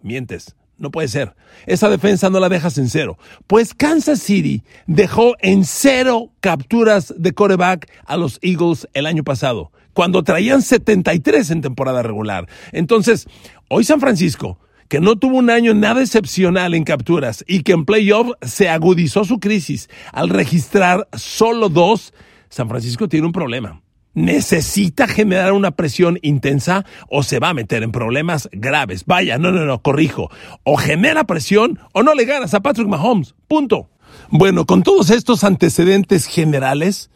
mientes, 0.00 0.56
no 0.78 0.90
puede 0.90 1.08
ser. 1.08 1.34
Esa 1.66 1.88
defensa 1.88 2.30
no 2.30 2.40
la 2.40 2.48
dejas 2.48 2.78
en 2.78 2.88
cero. 2.88 3.18
Pues 3.46 3.74
Kansas 3.74 4.20
City 4.20 4.62
dejó 4.86 5.34
en 5.40 5.64
cero 5.64 6.30
capturas 6.40 7.14
de 7.16 7.32
coreback 7.32 7.90
a 8.06 8.16
los 8.16 8.38
Eagles 8.42 8.88
el 8.94 9.06
año 9.06 9.24
pasado, 9.24 9.72
cuando 9.92 10.22
traían 10.22 10.62
73 10.62 11.50
en 11.50 11.60
temporada 11.60 12.02
regular. 12.02 12.48
Entonces, 12.72 13.26
hoy 13.68 13.84
San 13.84 14.00
Francisco, 14.00 14.58
que 14.88 15.00
no 15.00 15.16
tuvo 15.16 15.36
un 15.36 15.50
año 15.50 15.74
nada 15.74 16.00
excepcional 16.00 16.74
en 16.74 16.84
capturas 16.84 17.44
y 17.46 17.62
que 17.62 17.72
en 17.72 17.84
playoff 17.84 18.30
se 18.42 18.68
agudizó 18.68 19.24
su 19.24 19.38
crisis 19.38 19.90
al 20.12 20.30
registrar 20.30 21.08
solo 21.12 21.68
dos, 21.68 22.14
San 22.48 22.68
Francisco 22.68 23.08
tiene 23.08 23.26
un 23.26 23.32
problema 23.32 23.82
necesita 24.18 25.06
generar 25.06 25.52
una 25.52 25.70
presión 25.70 26.18
intensa 26.22 26.84
o 27.08 27.22
se 27.22 27.38
va 27.38 27.50
a 27.50 27.54
meter 27.54 27.82
en 27.82 27.92
problemas 27.92 28.48
graves. 28.52 29.04
Vaya, 29.06 29.38
no, 29.38 29.50
no, 29.50 29.64
no, 29.64 29.80
corrijo. 29.82 30.30
O 30.64 30.76
genera 30.76 31.24
presión 31.24 31.78
o 31.92 32.02
no 32.02 32.14
le 32.14 32.24
ganas 32.24 32.54
a 32.54 32.60
Patrick 32.60 32.88
Mahomes. 32.88 33.34
Punto. 33.46 33.88
Bueno, 34.30 34.66
con 34.66 34.82
todos 34.82 35.10
estos 35.10 35.44
antecedentes 35.44 36.26
generales, 36.26 37.10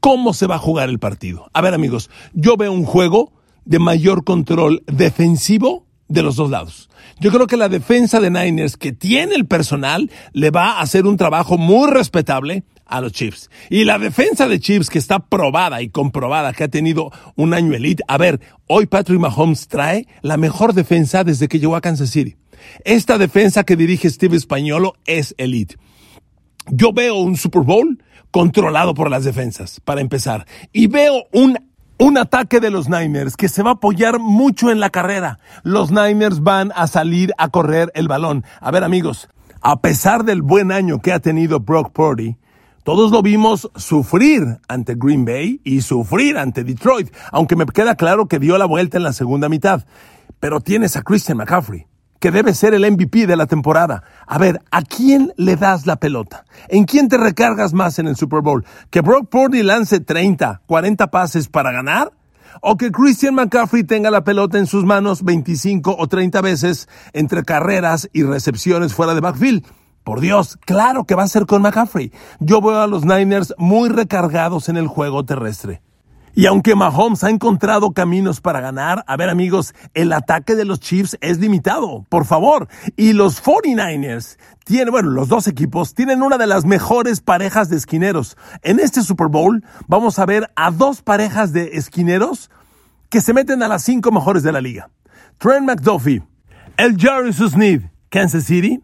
¿cómo 0.00 0.34
se 0.34 0.46
va 0.46 0.56
a 0.56 0.58
jugar 0.58 0.88
el 0.88 0.98
partido? 0.98 1.48
A 1.52 1.60
ver 1.60 1.74
amigos, 1.74 2.10
yo 2.32 2.56
veo 2.56 2.72
un 2.72 2.84
juego 2.84 3.32
de 3.64 3.78
mayor 3.78 4.24
control 4.24 4.82
defensivo 4.86 5.86
de 6.08 6.22
los 6.22 6.36
dos 6.36 6.50
lados. 6.50 6.88
Yo 7.20 7.30
creo 7.30 7.46
que 7.46 7.56
la 7.56 7.68
defensa 7.68 8.20
de 8.20 8.30
Niners, 8.30 8.76
que 8.76 8.92
tiene 8.92 9.34
el 9.34 9.46
personal, 9.46 10.10
le 10.32 10.50
va 10.50 10.72
a 10.72 10.80
hacer 10.80 11.06
un 11.06 11.16
trabajo 11.16 11.58
muy 11.58 11.90
respetable 11.90 12.64
a 12.88 13.00
los 13.00 13.12
Chiefs. 13.12 13.50
Y 13.70 13.84
la 13.84 13.98
defensa 13.98 14.48
de 14.48 14.58
Chiefs, 14.58 14.90
que 14.90 14.98
está 14.98 15.20
probada 15.20 15.82
y 15.82 15.90
comprobada, 15.90 16.52
que 16.52 16.64
ha 16.64 16.68
tenido 16.68 17.12
un 17.36 17.54
año 17.54 17.74
elite. 17.74 18.02
A 18.08 18.18
ver, 18.18 18.40
hoy 18.66 18.86
Patrick 18.86 19.20
Mahomes 19.20 19.68
trae 19.68 20.06
la 20.22 20.36
mejor 20.36 20.72
defensa 20.72 21.24
desde 21.24 21.48
que 21.48 21.60
llegó 21.60 21.76
a 21.76 21.80
Kansas 21.80 22.10
City. 22.10 22.36
Esta 22.84 23.18
defensa 23.18 23.64
que 23.64 23.76
dirige 23.76 24.10
Steve 24.10 24.36
Españolo 24.36 24.94
es 25.06 25.34
elite. 25.38 25.76
Yo 26.70 26.92
veo 26.92 27.14
un 27.16 27.36
Super 27.36 27.62
Bowl 27.62 28.02
controlado 28.30 28.94
por 28.94 29.10
las 29.10 29.24
defensas, 29.24 29.80
para 29.80 30.00
empezar. 30.00 30.46
Y 30.72 30.86
veo 30.86 31.24
un 31.32 31.56
un 31.98 32.16
ataque 32.16 32.60
de 32.60 32.70
los 32.70 32.88
Niners 32.88 33.36
que 33.36 33.48
se 33.48 33.62
va 33.62 33.70
a 33.70 33.74
apoyar 33.74 34.20
mucho 34.20 34.70
en 34.70 34.78
la 34.78 34.90
carrera. 34.90 35.40
Los 35.64 35.90
Niners 35.90 36.42
van 36.42 36.72
a 36.76 36.86
salir 36.86 37.32
a 37.38 37.48
correr 37.48 37.90
el 37.94 38.06
balón. 38.06 38.44
A 38.60 38.70
ver 38.70 38.84
amigos, 38.84 39.28
a 39.60 39.80
pesar 39.80 40.24
del 40.24 40.42
buen 40.42 40.70
año 40.70 41.00
que 41.00 41.12
ha 41.12 41.18
tenido 41.18 41.58
Brock 41.58 41.92
Purdy, 41.92 42.36
todos 42.84 43.10
lo 43.10 43.22
vimos 43.22 43.70
sufrir 43.76 44.58
ante 44.68 44.94
Green 44.94 45.24
Bay 45.24 45.60
y 45.64 45.82
sufrir 45.82 46.38
ante 46.38 46.64
Detroit, 46.64 47.14
aunque 47.32 47.56
me 47.56 47.66
queda 47.66 47.96
claro 47.96 48.28
que 48.28 48.38
dio 48.38 48.56
la 48.56 48.64
vuelta 48.64 48.96
en 48.96 49.02
la 49.02 49.12
segunda 49.12 49.48
mitad. 49.48 49.84
Pero 50.40 50.60
tienes 50.60 50.96
a 50.96 51.02
Christian 51.02 51.38
McCaffrey, 51.38 51.86
que 52.18 52.30
debe 52.30 52.54
ser 52.54 52.74
el 52.74 52.90
MVP 52.90 53.26
de 53.26 53.36
la 53.36 53.46
temporada. 53.46 54.04
A 54.26 54.38
ver, 54.38 54.62
¿a 54.70 54.82
quién 54.82 55.32
le 55.36 55.56
das 55.56 55.86
la 55.86 55.96
pelota? 55.96 56.44
¿En 56.68 56.84
quién 56.84 57.08
te 57.08 57.18
recargas 57.18 57.74
más 57.74 57.98
en 57.98 58.06
el 58.06 58.16
Super 58.16 58.40
Bowl? 58.40 58.64
¿Que 58.90 59.00
Brock 59.00 59.28
Purdy 59.28 59.62
lance 59.62 60.00
30, 60.00 60.62
40 60.66 61.10
pases 61.10 61.48
para 61.48 61.72
ganar? 61.72 62.12
¿O 62.62 62.76
que 62.76 62.90
Christian 62.90 63.34
McCaffrey 63.34 63.84
tenga 63.84 64.10
la 64.10 64.24
pelota 64.24 64.58
en 64.58 64.66
sus 64.66 64.84
manos 64.84 65.22
25 65.22 65.96
o 65.98 66.08
30 66.08 66.40
veces 66.40 66.88
entre 67.12 67.44
carreras 67.44 68.08
y 68.12 68.22
recepciones 68.22 68.94
fuera 68.94 69.14
de 69.14 69.20
backfield? 69.20 69.64
Por 70.04 70.20
Dios, 70.20 70.56
claro 70.64 71.04
que 71.04 71.14
va 71.14 71.24
a 71.24 71.28
ser 71.28 71.46
con 71.46 71.62
McCaffrey. 71.62 72.12
Yo 72.40 72.60
veo 72.60 72.80
a 72.80 72.86
los 72.86 73.04
Niners 73.04 73.54
muy 73.58 73.88
recargados 73.88 74.68
en 74.68 74.76
el 74.76 74.86
juego 74.86 75.24
terrestre. 75.24 75.82
Y 76.38 76.46
aunque 76.46 76.76
Mahomes 76.76 77.24
ha 77.24 77.30
encontrado 77.30 77.90
caminos 77.90 78.40
para 78.40 78.60
ganar, 78.60 79.02
a 79.08 79.16
ver 79.16 79.28
amigos, 79.28 79.74
el 79.92 80.12
ataque 80.12 80.54
de 80.54 80.64
los 80.64 80.78
Chiefs 80.78 81.18
es 81.20 81.40
limitado, 81.40 82.06
por 82.08 82.26
favor. 82.26 82.68
Y 82.96 83.12
los 83.12 83.42
49ers 83.42 84.38
tienen, 84.64 84.92
bueno, 84.92 85.10
los 85.10 85.28
dos 85.28 85.48
equipos 85.48 85.94
tienen 85.94 86.22
una 86.22 86.38
de 86.38 86.46
las 86.46 86.64
mejores 86.64 87.20
parejas 87.20 87.68
de 87.70 87.76
esquineros. 87.76 88.36
En 88.62 88.78
este 88.78 89.02
Super 89.02 89.26
Bowl 89.26 89.64
vamos 89.88 90.20
a 90.20 90.26
ver 90.26 90.48
a 90.54 90.70
dos 90.70 91.02
parejas 91.02 91.52
de 91.52 91.70
esquineros 91.72 92.50
que 93.08 93.20
se 93.20 93.32
meten 93.32 93.62
a 93.64 93.68
las 93.68 93.82
cinco 93.82 94.12
mejores 94.12 94.44
de 94.44 94.52
la 94.52 94.60
liga. 94.60 94.90
Trent 95.38 95.66
McDuffie, 95.66 96.22
el 96.76 96.96
Jarvis 96.96 97.38
Sneed, 97.38 97.82
Kansas 98.10 98.44
City, 98.44 98.80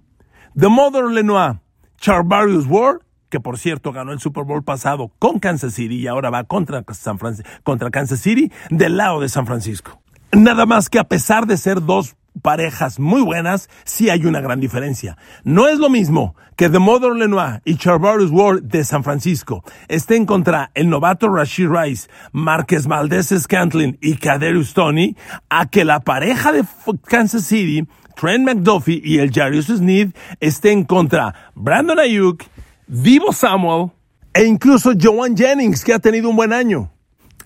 The 0.57 0.69
Mother 0.69 1.07
Lenoir, 1.07 1.59
Charvarius 2.01 2.67
Ward, 2.69 3.01
que 3.29 3.41
por 3.41 3.59
cierto 3.59 3.91
ganó 3.91 4.13
el 4.13 4.21
Super 4.21 4.45
Bowl 4.45 4.63
pasado 4.63 5.11
con 5.19 5.41
Kansas 5.41 5.75
City 5.75 5.97
y 5.97 6.07
ahora 6.07 6.31
va 6.31 6.45
contra, 6.45 6.85
San 6.93 7.19
contra 7.65 7.91
Kansas 7.91 8.21
City 8.21 8.53
del 8.71 8.97
lado 8.97 9.21
de 9.21 9.29
San 9.29 9.47
Francisco. 9.47 10.01
Nada 10.31 10.65
más 10.65 10.89
que 10.89 11.01
a 11.01 11.05
pesar 11.05 11.49
de 11.49 11.57
ser 11.57 11.85
dos 11.85 12.15
parejas 12.41 13.01
muy 13.01 13.23
buenas, 13.23 13.69
sí 13.85 14.11
hay 14.11 14.27
una 14.27 14.41
gran 14.41 14.61
diferencia. 14.61 15.17
No 15.43 15.67
es 15.67 15.81
lo 15.81 15.91
mismo 15.91 16.37
que 16.55 16.71
The 16.71 16.79
Mother 16.79 17.17
Lenoir 17.17 17.61
y 17.65 17.75
Charvarius 17.75 18.31
Ward 18.31 18.63
de 18.63 18.85
San 18.85 19.03
Francisco 19.03 19.65
estén 19.89 20.25
contra 20.25 20.71
el 20.75 20.89
novato 20.89 21.29
Rashid 21.29 21.69
Rice, 21.69 22.09
Márquez 22.31 22.87
Valdez 22.87 23.35
Scantlin 23.37 23.99
y 24.01 24.19
Kaderius 24.19 24.73
Tony, 24.73 25.17
a 25.49 25.67
que 25.67 25.85
la 25.85 25.99
pareja 25.99 26.53
de 26.53 26.65
Kansas 27.07 27.43
City 27.45 27.89
Trent 28.17 28.45
McDuffie 28.45 29.01
y 29.05 29.19
el 29.19 29.33
Jarius 29.33 29.67
Sneed 29.67 30.11
estén 30.41 30.85
contra 30.85 31.35
Brandon 31.55 31.99
Ayuk, 31.99 32.45
Vivo 32.87 33.33
Samuel 33.33 33.91
e 34.33 34.45
incluso 34.45 34.93
Joan 35.01 35.37
Jennings, 35.37 35.85
que 35.85 35.95
ha 35.95 35.99
tenido 35.99 36.29
un 36.29 36.37
buen 36.37 36.53
año. 36.53 36.91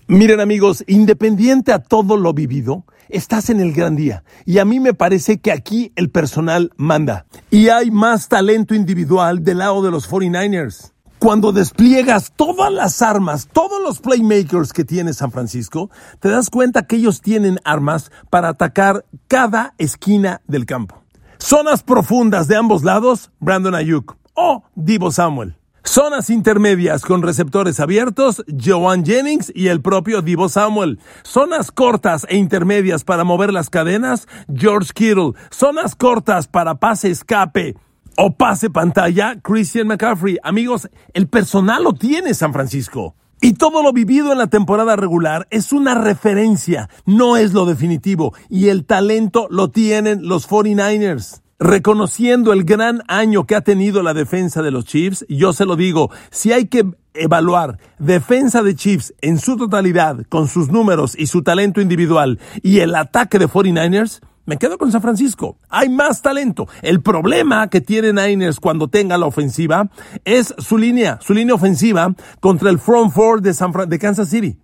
Miren 0.07 0.39
amigos, 0.39 0.83
independiente 0.87 1.71
a 1.71 1.79
todo 1.79 2.17
lo 2.17 2.33
vivido, 2.33 2.83
estás 3.09 3.49
en 3.49 3.59
el 3.59 3.73
gran 3.73 3.95
día. 3.95 4.23
Y 4.45 4.57
a 4.57 4.65
mí 4.65 4.79
me 4.79 4.95
parece 4.95 5.39
que 5.39 5.51
aquí 5.51 5.91
el 5.95 6.09
personal 6.09 6.71
manda. 6.77 7.25
Y 7.51 7.69
hay 7.69 7.91
más 7.91 8.27
talento 8.27 8.73
individual 8.73 9.43
del 9.43 9.59
lado 9.59 9.83
de 9.83 9.91
los 9.91 10.09
49ers 10.09 10.93
cuando 11.19 11.51
despliegas 11.51 12.31
todas 12.35 12.71
las 12.71 13.01
armas, 13.01 13.47
todos 13.51 13.81
los 13.83 13.99
playmakers 13.99 14.73
que 14.73 14.85
tiene 14.85 15.13
San 15.13 15.31
Francisco, 15.31 15.89
te 16.19 16.29
das 16.29 16.49
cuenta 16.49 16.87
que 16.87 16.95
ellos 16.95 17.21
tienen 17.21 17.59
armas 17.65 18.11
para 18.29 18.49
atacar 18.49 19.05
cada 19.27 19.75
esquina 19.77 20.41
del 20.47 20.65
campo. 20.65 21.03
Zonas 21.37 21.83
profundas 21.83 22.47
de 22.47 22.55
ambos 22.55 22.83
lados, 22.83 23.31
Brandon 23.39 23.75
Ayuk 23.75 24.17
o 24.33 24.63
Divo 24.75 25.11
Samuel. 25.11 25.55
Zonas 25.83 26.29
intermedias 26.29 27.03
con 27.03 27.21
receptores 27.21 27.79
abiertos, 27.79 28.43
Joan 28.47 29.03
Jennings 29.05 29.51
y 29.55 29.69
el 29.69 29.81
propio 29.81 30.21
Divo 30.21 30.47
Samuel. 30.47 30.99
Zonas 31.23 31.71
cortas 31.71 32.25
e 32.29 32.37
intermedias 32.37 33.03
para 33.03 33.23
mover 33.23 33.51
las 33.51 33.69
cadenas, 33.69 34.27
George 34.53 34.91
Kittle. 34.93 35.33
Zonas 35.49 35.95
cortas 35.95 36.47
para 36.47 36.75
pase 36.75 37.09
escape, 37.09 37.75
o 38.21 38.35
pase 38.35 38.69
pantalla 38.69 39.39
Christian 39.41 39.87
McCaffrey. 39.87 40.37
Amigos, 40.43 40.89
el 41.13 41.29
personal 41.29 41.85
lo 41.85 41.93
tiene 41.93 42.33
San 42.33 42.51
Francisco. 42.51 43.15
Y 43.39 43.53
todo 43.53 43.81
lo 43.81 43.93
vivido 43.93 44.33
en 44.33 44.39
la 44.39 44.47
temporada 44.47 44.97
regular 44.97 45.47
es 45.51 45.71
una 45.71 45.95
referencia, 45.95 46.89
no 47.05 47.37
es 47.37 47.53
lo 47.53 47.65
definitivo. 47.65 48.33
Y 48.49 48.67
el 48.67 48.83
talento 48.83 49.47
lo 49.49 49.69
tienen 49.69 50.27
los 50.27 50.49
49ers. 50.49 51.41
Reconociendo 51.59 52.51
el 52.51 52.65
gran 52.65 53.03
año 53.07 53.45
que 53.45 53.55
ha 53.55 53.61
tenido 53.61 54.03
la 54.03 54.13
defensa 54.13 54.61
de 54.61 54.71
los 54.71 54.83
Chiefs, 54.83 55.25
yo 55.29 55.53
se 55.53 55.65
lo 55.65 55.77
digo, 55.77 56.11
si 56.29 56.51
hay 56.51 56.67
que 56.67 56.91
evaluar 57.13 57.79
defensa 57.99 58.63
de 58.63 58.75
Chiefs 58.75 59.13
en 59.21 59.39
su 59.39 59.55
totalidad, 59.55 60.25
con 60.27 60.49
sus 60.49 60.69
números 60.69 61.15
y 61.17 61.27
su 61.27 61.41
talento 61.41 61.79
individual, 61.79 62.39
y 62.63 62.79
el 62.79 62.95
ataque 62.95 63.39
de 63.39 63.47
49ers, 63.47 64.19
me 64.49 64.57
quedo 64.57 64.79
con 64.79 64.91
San 64.91 65.03
Francisco. 65.03 65.57
Hay 65.69 65.89
más 65.89 66.23
talento. 66.23 66.67
El 66.81 67.01
problema 67.01 67.69
que 67.69 67.81
tiene 67.81 68.11
Niners 68.11 68.59
cuando 68.59 68.87
tenga 68.87 69.15
la 69.19 69.27
ofensiva 69.27 69.91
es 70.25 70.55
su 70.57 70.77
línea, 70.79 71.19
su 71.21 71.35
línea 71.35 71.53
ofensiva 71.53 72.15
contra 72.39 72.71
el 72.71 72.79
front 72.79 73.13
four 73.13 73.43
de, 73.43 73.53
San 73.53 73.71
de 73.87 73.99
Kansas 73.99 74.29
City. 74.29 74.57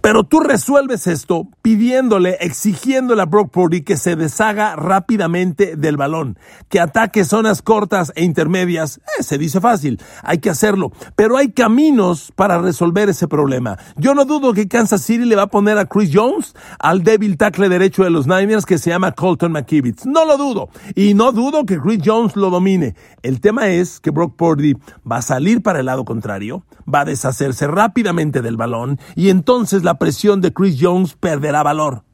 Pero 0.00 0.24
tú 0.24 0.40
resuelves 0.40 1.06
esto 1.06 1.48
pidiéndole, 1.62 2.38
exigiéndole 2.40 3.22
a 3.22 3.26
Brock 3.26 3.50
Purdy 3.50 3.82
que 3.82 3.96
se 3.96 4.16
deshaga 4.16 4.76
rápidamente 4.76 5.76
del 5.76 5.96
balón, 5.96 6.38
que 6.68 6.80
ataque 6.80 7.24
zonas 7.24 7.62
cortas 7.62 8.12
e 8.16 8.24
intermedias. 8.24 9.00
Eh, 9.18 9.22
se 9.22 9.38
dice 9.38 9.60
fácil, 9.60 10.00
hay 10.22 10.38
que 10.38 10.50
hacerlo. 10.50 10.92
Pero 11.16 11.36
hay 11.36 11.52
caminos 11.52 12.32
para 12.34 12.58
resolver 12.58 13.08
ese 13.08 13.28
problema. 13.28 13.78
Yo 13.96 14.14
no 14.14 14.24
dudo 14.24 14.52
que 14.52 14.68
Kansas 14.68 15.02
City 15.02 15.24
le 15.24 15.36
va 15.36 15.42
a 15.42 15.46
poner 15.48 15.78
a 15.78 15.86
Chris 15.86 16.10
Jones 16.12 16.54
al 16.78 17.02
débil 17.02 17.36
tackle 17.36 17.68
derecho 17.68 18.04
de 18.04 18.10
los 18.10 18.26
Niners 18.26 18.66
que 18.66 18.78
se 18.78 18.90
llama 18.90 19.12
Colton 19.12 19.52
McKivitz. 19.52 20.06
No 20.06 20.24
lo 20.24 20.36
dudo. 20.36 20.70
Y 20.94 21.14
no 21.14 21.32
dudo 21.32 21.64
que 21.64 21.78
Chris 21.78 22.00
Jones 22.04 22.36
lo 22.36 22.50
domine. 22.50 22.94
El 23.22 23.40
tema 23.40 23.68
es 23.68 24.00
que 24.00 24.10
Brock 24.10 24.36
Purdy 24.36 24.74
va 25.10 25.18
a 25.18 25.22
salir 25.22 25.62
para 25.62 25.80
el 25.80 25.86
lado 25.86 26.04
contrario, 26.04 26.64
va 26.92 27.00
a 27.00 27.04
deshacerse 27.04 27.66
rápidamente 27.66 28.42
del 28.42 28.56
balón 28.56 28.98
y 29.14 29.30
entonces 29.30 29.81
la 29.84 29.98
presión 29.98 30.40
de 30.40 30.52
Chris 30.52 30.78
Jones 30.80 31.16
perderá 31.18 31.62
valor. 31.62 32.04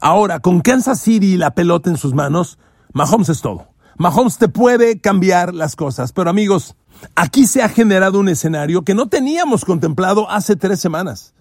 Ahora, 0.00 0.40
con 0.40 0.60
Kansas 0.60 1.00
City 1.00 1.34
y 1.34 1.36
la 1.36 1.54
pelota 1.54 1.90
en 1.90 1.96
sus 1.96 2.14
manos, 2.14 2.58
Mahomes 2.92 3.28
es 3.28 3.40
todo. 3.40 3.68
Mahomes 3.98 4.38
te 4.38 4.48
puede 4.48 5.00
cambiar 5.00 5.54
las 5.54 5.76
cosas. 5.76 6.12
Pero 6.12 6.30
amigos, 6.30 6.76
aquí 7.14 7.46
se 7.46 7.62
ha 7.62 7.68
generado 7.68 8.18
un 8.18 8.28
escenario 8.28 8.82
que 8.82 8.94
no 8.94 9.08
teníamos 9.08 9.64
contemplado 9.64 10.30
hace 10.30 10.56
tres 10.56 10.80
semanas. 10.80 11.34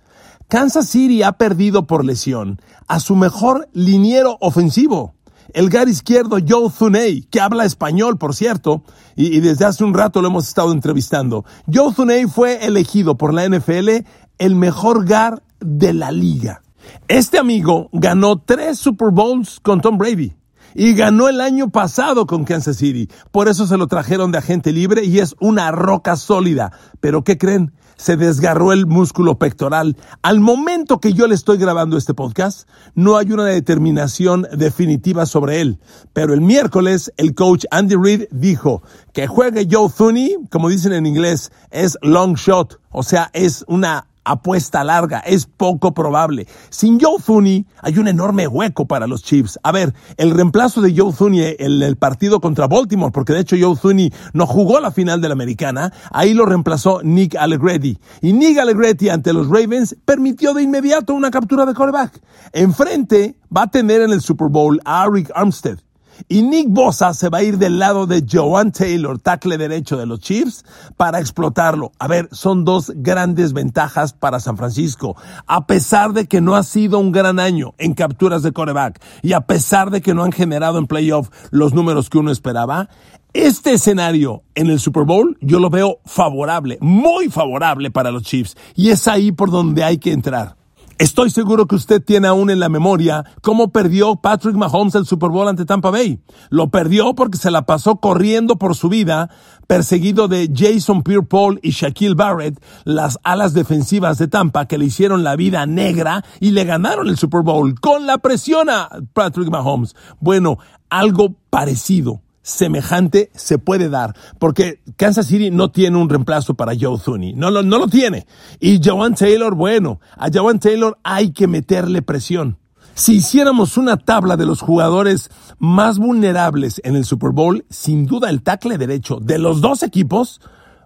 Kansas 0.50 0.90
City 0.90 1.24
ha 1.24 1.34
perdido 1.34 1.86
por 1.86 2.04
lesión 2.04 2.60
a 2.88 3.00
su 3.00 3.16
mejor 3.16 3.70
liniero 3.72 4.38
ofensivo, 4.42 5.14
el 5.54 5.70
gar 5.70 5.88
izquierdo 5.88 6.38
Joe 6.46 6.70
Thuney, 6.70 7.22
que 7.24 7.40
habla 7.40 7.66
español, 7.66 8.18
por 8.18 8.36
cierto, 8.36 8.84
y, 9.16 9.40
desde 9.40 9.66
hace 9.66 9.84
un 9.84 9.94
rato 9.94 10.22
lo 10.22 10.28
hemos 10.28 10.48
estado 10.48 10.72
entrevistando. 10.72 11.46
Joe 11.72 11.94
Thuney 11.94 12.26
fue 12.26 12.66
elegido 12.66 13.16
por 13.16 13.34
la 13.34 13.48
NFL 13.48 14.06
el 14.38 14.56
mejor 14.56 15.06
gar 15.06 15.44
de 15.60 15.94
la 15.94 16.12
liga. 16.12 16.62
Este 17.08 17.38
amigo 17.38 17.90
ganó 17.92 18.40
tres 18.40 18.80
Super 18.80 19.10
Bowls 19.12 19.60
con 19.62 19.82
Tom 19.82 19.98
Brady 19.98 20.36
y 20.76 20.94
ganó 20.94 21.28
el 21.28 21.42
año 21.42 21.70
pasado 21.70 22.26
con 22.26 22.46
Kansas 22.46 22.78
City. 22.78 23.10
Por 23.32 23.48
eso 23.48 23.68
se 23.68 23.78
lo 23.78 23.88
trajeron 23.88 24.32
de 24.32 24.38
agente 24.38 24.72
libre 24.72 25.04
y 25.04 25.20
es 25.20 25.36
una 25.40 25.72
roca 25.72 26.16
sólida. 26.16 26.72
Pero 27.00 27.24
¿qué 27.24 27.38
creen? 27.38 27.74
Se 27.98 28.16
desgarró 28.16 28.72
el 28.72 28.86
músculo 28.86 29.38
pectoral. 29.38 29.98
Al 30.22 30.40
momento 30.40 31.02
que 31.02 31.12
yo 31.12 31.28
le 31.28 31.36
estoy 31.36 31.58
grabando 31.58 31.98
este 31.98 32.14
podcast, 32.14 32.70
no 32.96 33.18
hay 33.18 33.32
una 33.34 33.44
determinación 33.44 34.48
definitiva 34.54 35.26
sobre 35.26 35.60
él. 35.60 35.80
Pero 36.14 36.34
el 36.34 36.40
miércoles, 36.40 37.12
el 37.18 37.36
coach 37.36 37.66
Andy 37.72 37.96
Reid 38.02 38.24
dijo 38.32 38.84
que 39.12 39.28
juegue 39.28 39.68
Joe 39.70 39.90
Thuney, 39.90 40.38
como 40.50 40.70
dicen 40.70 40.94
en 40.94 41.06
inglés, 41.06 41.52
es 41.72 41.98
long 42.02 42.36
shot. 42.36 42.80
O 42.90 43.04
sea, 43.04 43.32
es 43.34 43.66
una 43.68 44.09
apuesta 44.24 44.84
larga, 44.84 45.20
es 45.20 45.46
poco 45.46 45.94
probable. 45.94 46.48
Sin 46.70 47.00
Joe 47.00 47.18
Thuney 47.24 47.66
hay 47.82 47.98
un 47.98 48.08
enorme 48.08 48.48
hueco 48.48 48.86
para 48.86 49.08
los 49.08 49.24
Chiefs. 49.24 49.60
A 49.64 49.72
ver, 49.72 49.94
el 50.18 50.32
reemplazo 50.32 50.82
de 50.82 50.94
Joe 50.96 51.14
Thuney 51.14 51.56
en 51.60 51.82
el 51.82 51.98
partido 51.98 52.40
contra 52.40 52.68
Baltimore, 52.68 53.12
porque 53.12 53.34
de 53.34 53.42
hecho 53.42 53.56
Joe 53.60 53.76
Thuney 53.76 54.14
no 54.34 54.46
jugó 54.46 54.80
la 54.80 54.92
final 54.92 55.22
de 55.22 55.28
la 55.30 55.34
americana, 55.34 55.94
ahí 56.12 56.34
lo 56.34 56.46
reemplazó 56.46 57.02
Nick 57.04 57.36
Allegretti. 57.36 57.98
Y 58.22 58.34
Nick 58.34 58.58
Allegretti 58.58 59.10
ante 59.10 59.34
los 59.34 59.48
Ravens 59.48 59.96
permitió 60.06 60.54
de 60.54 60.64
inmediato 60.64 61.14
una 61.14 61.32
captura 61.32 61.66
de 61.66 61.74
quarterback. 61.74 62.22
Enfrente 62.54 63.38
va 63.56 63.64
a 63.64 63.68
tener 63.68 64.02
en 64.02 64.12
el 64.12 64.22
Super 64.22 64.50
Bowl 64.50 64.80
a 64.86 65.06
Eric 65.06 65.32
Armstead. 65.34 65.80
Y 66.28 66.42
Nick 66.42 66.68
Bosa 66.70 67.14
se 67.14 67.30
va 67.30 67.40
a 67.40 67.44
ir 67.44 67.58
del 67.58 67.80
lado 67.80 68.06
de 68.06 68.26
Joan 68.30 68.72
Taylor, 68.72 69.20
tackle 69.20 69.58
derecho 69.58 69.98
de 69.98 70.06
los 70.06 70.20
Chiefs, 70.20 70.66
para 70.98 71.20
explotarlo. 71.20 71.92
A 72.00 72.08
ver, 72.08 72.30
son 72.32 72.66
dos 72.66 72.92
grandes 72.96 73.54
ventajas 73.54 74.14
para 74.14 74.40
San 74.40 74.58
Francisco. 74.58 75.16
A 75.48 75.66
pesar 75.66 76.14
de 76.14 76.28
que 76.28 76.42
no 76.42 76.56
ha 76.56 76.64
sido 76.64 77.00
un 77.00 77.12
gran 77.12 77.40
año 77.40 77.74
en 77.78 77.94
capturas 77.94 78.44
de 78.44 78.52
coreback 78.52 79.02
y 79.22 79.34
a 79.34 79.42
pesar 79.42 79.92
de 79.92 80.02
que 80.02 80.14
no 80.14 80.24
han 80.24 80.32
generado 80.32 80.78
en 80.78 80.88
playoff 80.88 81.30
los 81.52 81.74
números 81.74 82.10
que 82.10 82.18
uno 82.18 82.32
esperaba, 82.32 82.90
este 83.34 83.74
escenario 83.74 84.44
en 84.56 84.68
el 84.68 84.80
Super 84.80 85.04
Bowl 85.04 85.38
yo 85.40 85.60
lo 85.60 85.70
veo 85.70 86.00
favorable, 86.06 86.78
muy 86.82 87.30
favorable 87.30 87.92
para 87.92 88.12
los 88.12 88.24
Chiefs. 88.24 88.58
Y 88.76 88.90
es 88.90 89.08
ahí 89.08 89.32
por 89.32 89.52
donde 89.52 89.84
hay 89.84 90.00
que 90.00 90.12
entrar. 90.12 90.59
Estoy 91.00 91.30
seguro 91.30 91.66
que 91.66 91.76
usted 91.76 92.04
tiene 92.04 92.28
aún 92.28 92.50
en 92.50 92.60
la 92.60 92.68
memoria 92.68 93.24
cómo 93.42 93.72
perdió 93.72 94.18
Patrick 94.18 94.58
Mahomes 94.58 94.96
el 94.96 95.06
Super 95.06 95.30
Bowl 95.30 95.48
ante 95.48 95.64
Tampa 95.64 95.92
Bay. 95.92 96.20
Lo 96.50 96.72
perdió 96.72 97.16
porque 97.16 97.38
se 97.38 97.52
la 97.52 97.66
pasó 97.66 98.02
corriendo 98.02 98.58
por 98.58 98.76
su 98.76 98.90
vida, 98.90 99.30
perseguido 99.66 100.28
de 100.28 100.52
Jason 100.54 101.02
Pierre-Paul 101.04 101.62
y 101.64 101.70
Shaquille 101.70 102.16
Barrett, 102.16 102.62
las 102.84 103.18
alas 103.24 103.54
defensivas 103.54 104.18
de 104.18 104.28
Tampa 104.28 104.68
que 104.68 104.78
le 104.78 104.88
hicieron 104.88 105.24
la 105.24 105.38
vida 105.38 105.66
negra 105.66 106.26
y 106.42 106.52
le 106.52 106.66
ganaron 106.66 107.08
el 107.08 107.18
Super 107.18 107.44
Bowl 107.44 107.80
con 107.80 108.06
la 108.06 108.18
presión 108.18 108.70
a 108.70 108.90
Patrick 109.14 109.50
Mahomes. 109.50 109.96
Bueno, 110.20 110.58
algo 110.90 111.34
parecido 111.50 112.24
semejante 112.50 113.32
se 113.34 113.58
puede 113.58 113.90
dar, 113.90 114.16
porque 114.40 114.82
Kansas 114.98 115.28
City 115.28 115.52
no 115.52 115.72
tiene 115.72 115.98
un 115.98 116.10
reemplazo 116.10 116.54
para 116.54 116.74
Joe 116.80 117.00
Thuney, 117.00 117.34
no 117.34 117.52
lo, 117.52 117.64
no 117.64 117.80
lo 117.80 117.88
tiene. 117.88 118.26
Y 118.60 118.82
Joan 118.84 119.16
Taylor, 119.16 119.56
bueno, 119.56 120.00
a 120.18 120.30
Joan 120.34 120.60
Taylor 120.60 120.98
hay 121.04 121.32
que 121.32 121.48
meterle 121.48 122.02
presión. 122.02 122.58
Si 122.96 123.16
hiciéramos 123.16 123.78
una 123.78 123.96
tabla 123.96 124.36
de 124.36 124.46
los 124.46 124.60
jugadores 124.60 125.30
más 125.58 126.00
vulnerables 126.00 126.82
en 126.84 126.98
el 126.98 127.06
Super 127.06 127.32
Bowl, 127.32 127.66
sin 127.70 128.06
duda 128.06 128.30
el 128.30 128.44
tackle 128.44 128.78
derecho 128.78 129.20
de 129.22 129.38
los 129.38 129.62
dos 129.62 129.84
equipos, 129.84 130.42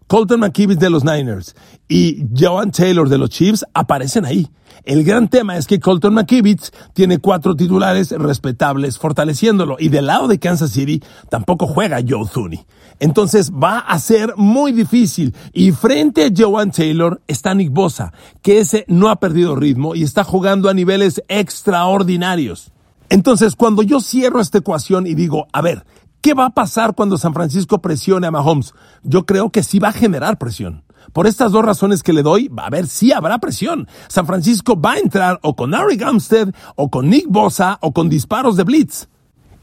Colton 0.08 0.40
McKibbis 0.40 0.80
de 0.80 0.90
los 0.90 1.04
Niners 1.04 1.56
y 1.88 2.26
Joan 2.38 2.72
Taylor 2.72 3.10
de 3.10 3.18
los 3.18 3.30
Chiefs 3.30 3.66
aparecen 3.74 4.26
ahí. 4.26 4.50
El 4.84 5.04
gran 5.04 5.30
tema 5.30 5.58
es 5.58 5.66
que 5.66 5.80
Colton 5.80 6.14
McKivitz 6.14 6.72
tiene 6.94 7.20
cuatro 7.20 7.56
titulares 7.56 8.12
respetables 8.12 8.98
fortaleciéndolo 8.98 9.78
y 9.80 9.90
del 9.90 10.08
lado 10.08 10.28
de 10.28 10.40
Kansas 10.40 10.72
City 10.72 11.02
tampoco 11.30 11.68
juega 11.68 12.02
Joe 12.06 12.28
Thuney. 12.32 12.66
Entonces 13.00 13.52
va 13.52 13.80
a 13.80 13.98
ser 14.00 14.34
muy 14.36 14.72
difícil 14.72 15.34
y 15.54 15.72
frente 15.72 16.26
a 16.26 16.32
Joan 16.36 16.72
Taylor 16.72 17.22
está 17.28 17.54
Nick 17.54 17.72
Bosa, 17.72 18.12
que 18.42 18.60
ese 18.60 18.84
no 18.88 19.10
ha 19.10 19.18
perdido 19.18 19.56
ritmo 19.56 19.96
y 19.96 20.04
está 20.04 20.24
jugando 20.24 20.70
a 20.70 20.74
niveles 20.74 21.24
extraordinarios. 21.30 22.72
Entonces 23.10 23.56
cuando 23.56 23.84
yo 23.84 24.02
cierro 24.02 24.42
esta 24.42 24.58
ecuación 24.58 25.08
y 25.08 25.14
digo, 25.14 25.48
a 25.54 25.62
ver, 25.62 25.86
¿qué 26.24 26.34
va 26.34 26.46
a 26.46 26.50
pasar 26.52 26.96
cuando 26.96 27.18
San 27.18 27.34
Francisco 27.34 27.82
presione 27.82 28.26
a 28.26 28.32
Mahomes? 28.32 28.74
Yo 29.04 29.26
creo 29.26 29.52
que 29.52 29.62
sí 29.62 29.78
va 29.78 29.90
a 29.90 29.94
generar 29.94 30.38
presión. 30.38 30.86
Por 31.12 31.28
estas 31.28 31.52
dos 31.52 31.66
razones 31.66 32.02
que 32.02 32.14
le 32.14 32.24
doy, 32.24 32.48
va 32.48 32.66
a 32.66 32.70
ver 32.70 32.88
si 32.88 33.12
habrá 33.12 33.40
presión. 33.40 33.90
San 34.08 34.26
Francisco 34.26 34.80
va 34.80 34.94
a 34.94 35.00
entrar 35.00 35.38
o 35.44 35.54
con 35.54 35.76
Ari 35.76 35.98
Gamstead, 35.98 36.54
o 36.78 36.90
con 36.90 37.10
Nick 37.10 37.26
Bosa, 37.28 37.78
o 37.82 37.92
con 37.92 38.08
disparos 38.08 38.56
de 38.56 38.64
blitz. 38.64 39.10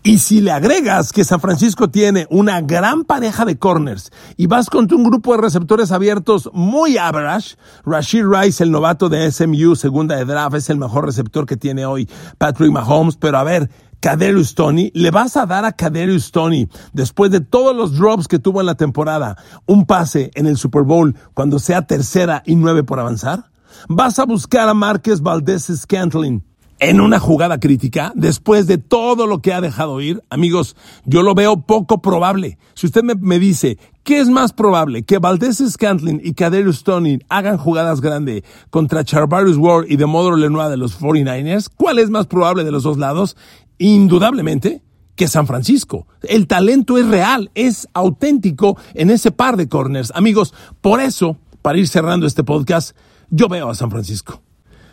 Y 0.02 0.18
si 0.18 0.42
le 0.42 0.50
agregas 0.50 1.12
que 1.12 1.24
San 1.24 1.40
Francisco 1.40 1.88
tiene 1.88 2.26
una 2.30 2.60
gran 2.60 3.04
pareja 3.04 3.46
de 3.46 3.58
corners 3.58 4.10
y 4.36 4.46
vas 4.46 4.68
contra 4.68 4.96
un 4.96 5.04
grupo 5.04 5.32
de 5.32 5.42
receptores 5.42 5.92
abiertos 5.92 6.50
muy 6.52 6.98
average, 6.98 7.56
Rashid 7.86 8.24
Rice, 8.24 8.62
el 8.62 8.70
novato 8.70 9.08
de 9.08 9.30
SMU, 9.30 9.76
segunda 9.76 10.16
de 10.16 10.26
draft, 10.26 10.56
es 10.56 10.68
el 10.70 10.78
mejor 10.78 11.06
receptor 11.06 11.46
que 11.46 11.56
tiene 11.56 11.84
hoy 11.86 12.08
Patrick 12.38 12.70
Mahomes, 12.70 13.16
pero 13.16 13.38
a 13.38 13.44
ver, 13.44 13.70
Kaderius 14.00 14.54
Tony, 14.54 14.90
le 14.94 15.10
vas 15.10 15.36
a 15.36 15.44
dar 15.44 15.66
a 15.66 15.72
Kaderius 15.72 16.32
Tony, 16.32 16.68
después 16.94 17.30
de 17.30 17.40
todos 17.40 17.76
los 17.76 17.96
drops 17.98 18.28
que 18.28 18.38
tuvo 18.38 18.60
en 18.60 18.66
la 18.66 18.74
temporada, 18.74 19.36
un 19.66 19.84
pase 19.84 20.30
en 20.34 20.46
el 20.46 20.56
Super 20.56 20.82
Bowl 20.82 21.14
cuando 21.34 21.58
sea 21.58 21.82
tercera 21.82 22.42
y 22.46 22.56
nueve 22.56 22.82
por 22.82 22.98
avanzar? 22.98 23.50
¿Vas 23.88 24.18
a 24.18 24.24
buscar 24.24 24.68
a 24.68 24.74
Márquez 24.74 25.20
Valdés 25.20 25.70
Scantling 25.74 26.42
en 26.78 27.00
una 27.00 27.20
jugada 27.20 27.60
crítica 27.60 28.10
después 28.14 28.66
de 28.66 28.78
todo 28.78 29.26
lo 29.26 29.40
que 29.40 29.52
ha 29.52 29.60
dejado 29.60 30.00
ir? 30.00 30.22
Amigos, 30.30 30.76
yo 31.04 31.22
lo 31.22 31.34
veo 31.34 31.60
poco 31.60 32.00
probable. 32.00 32.58
Si 32.74 32.86
usted 32.86 33.02
me, 33.02 33.38
dice, 33.38 33.78
¿qué 34.02 34.20
es 34.20 34.28
más 34.28 34.52
probable? 34.52 35.02
¿Que 35.02 35.18
Valdés 35.18 35.58
Scantling 35.58 36.20
y 36.24 36.32
Kaderius 36.32 36.84
Tony 36.84 37.18
hagan 37.28 37.58
jugadas 37.58 38.00
grandes 38.00 38.42
contra 38.70 39.04
Charvarius 39.04 39.58
Ward 39.58 39.86
y 39.88 39.96
de 39.96 40.06
Modro 40.06 40.36
Lenoir 40.36 40.70
de 40.70 40.78
los 40.78 40.98
49ers? 40.98 41.68
¿Cuál 41.74 41.98
es 41.98 42.08
más 42.08 42.26
probable 42.26 42.64
de 42.64 42.72
los 42.72 42.82
dos 42.82 42.96
lados? 42.96 43.36
Indudablemente 43.80 44.82
que 45.16 45.26
San 45.26 45.46
Francisco. 45.46 46.06
El 46.22 46.46
talento 46.46 46.98
es 46.98 47.06
real, 47.06 47.50
es 47.54 47.88
auténtico 47.92 48.78
en 48.94 49.10
ese 49.10 49.32
par 49.32 49.56
de 49.56 49.68
corners. 49.68 50.12
Amigos, 50.14 50.54
por 50.80 51.00
eso, 51.00 51.36
para 51.62 51.78
ir 51.78 51.88
cerrando 51.88 52.26
este 52.26 52.44
podcast, 52.44 52.96
yo 53.30 53.48
veo 53.48 53.68
a 53.68 53.74
San 53.74 53.90
Francisco. 53.90 54.42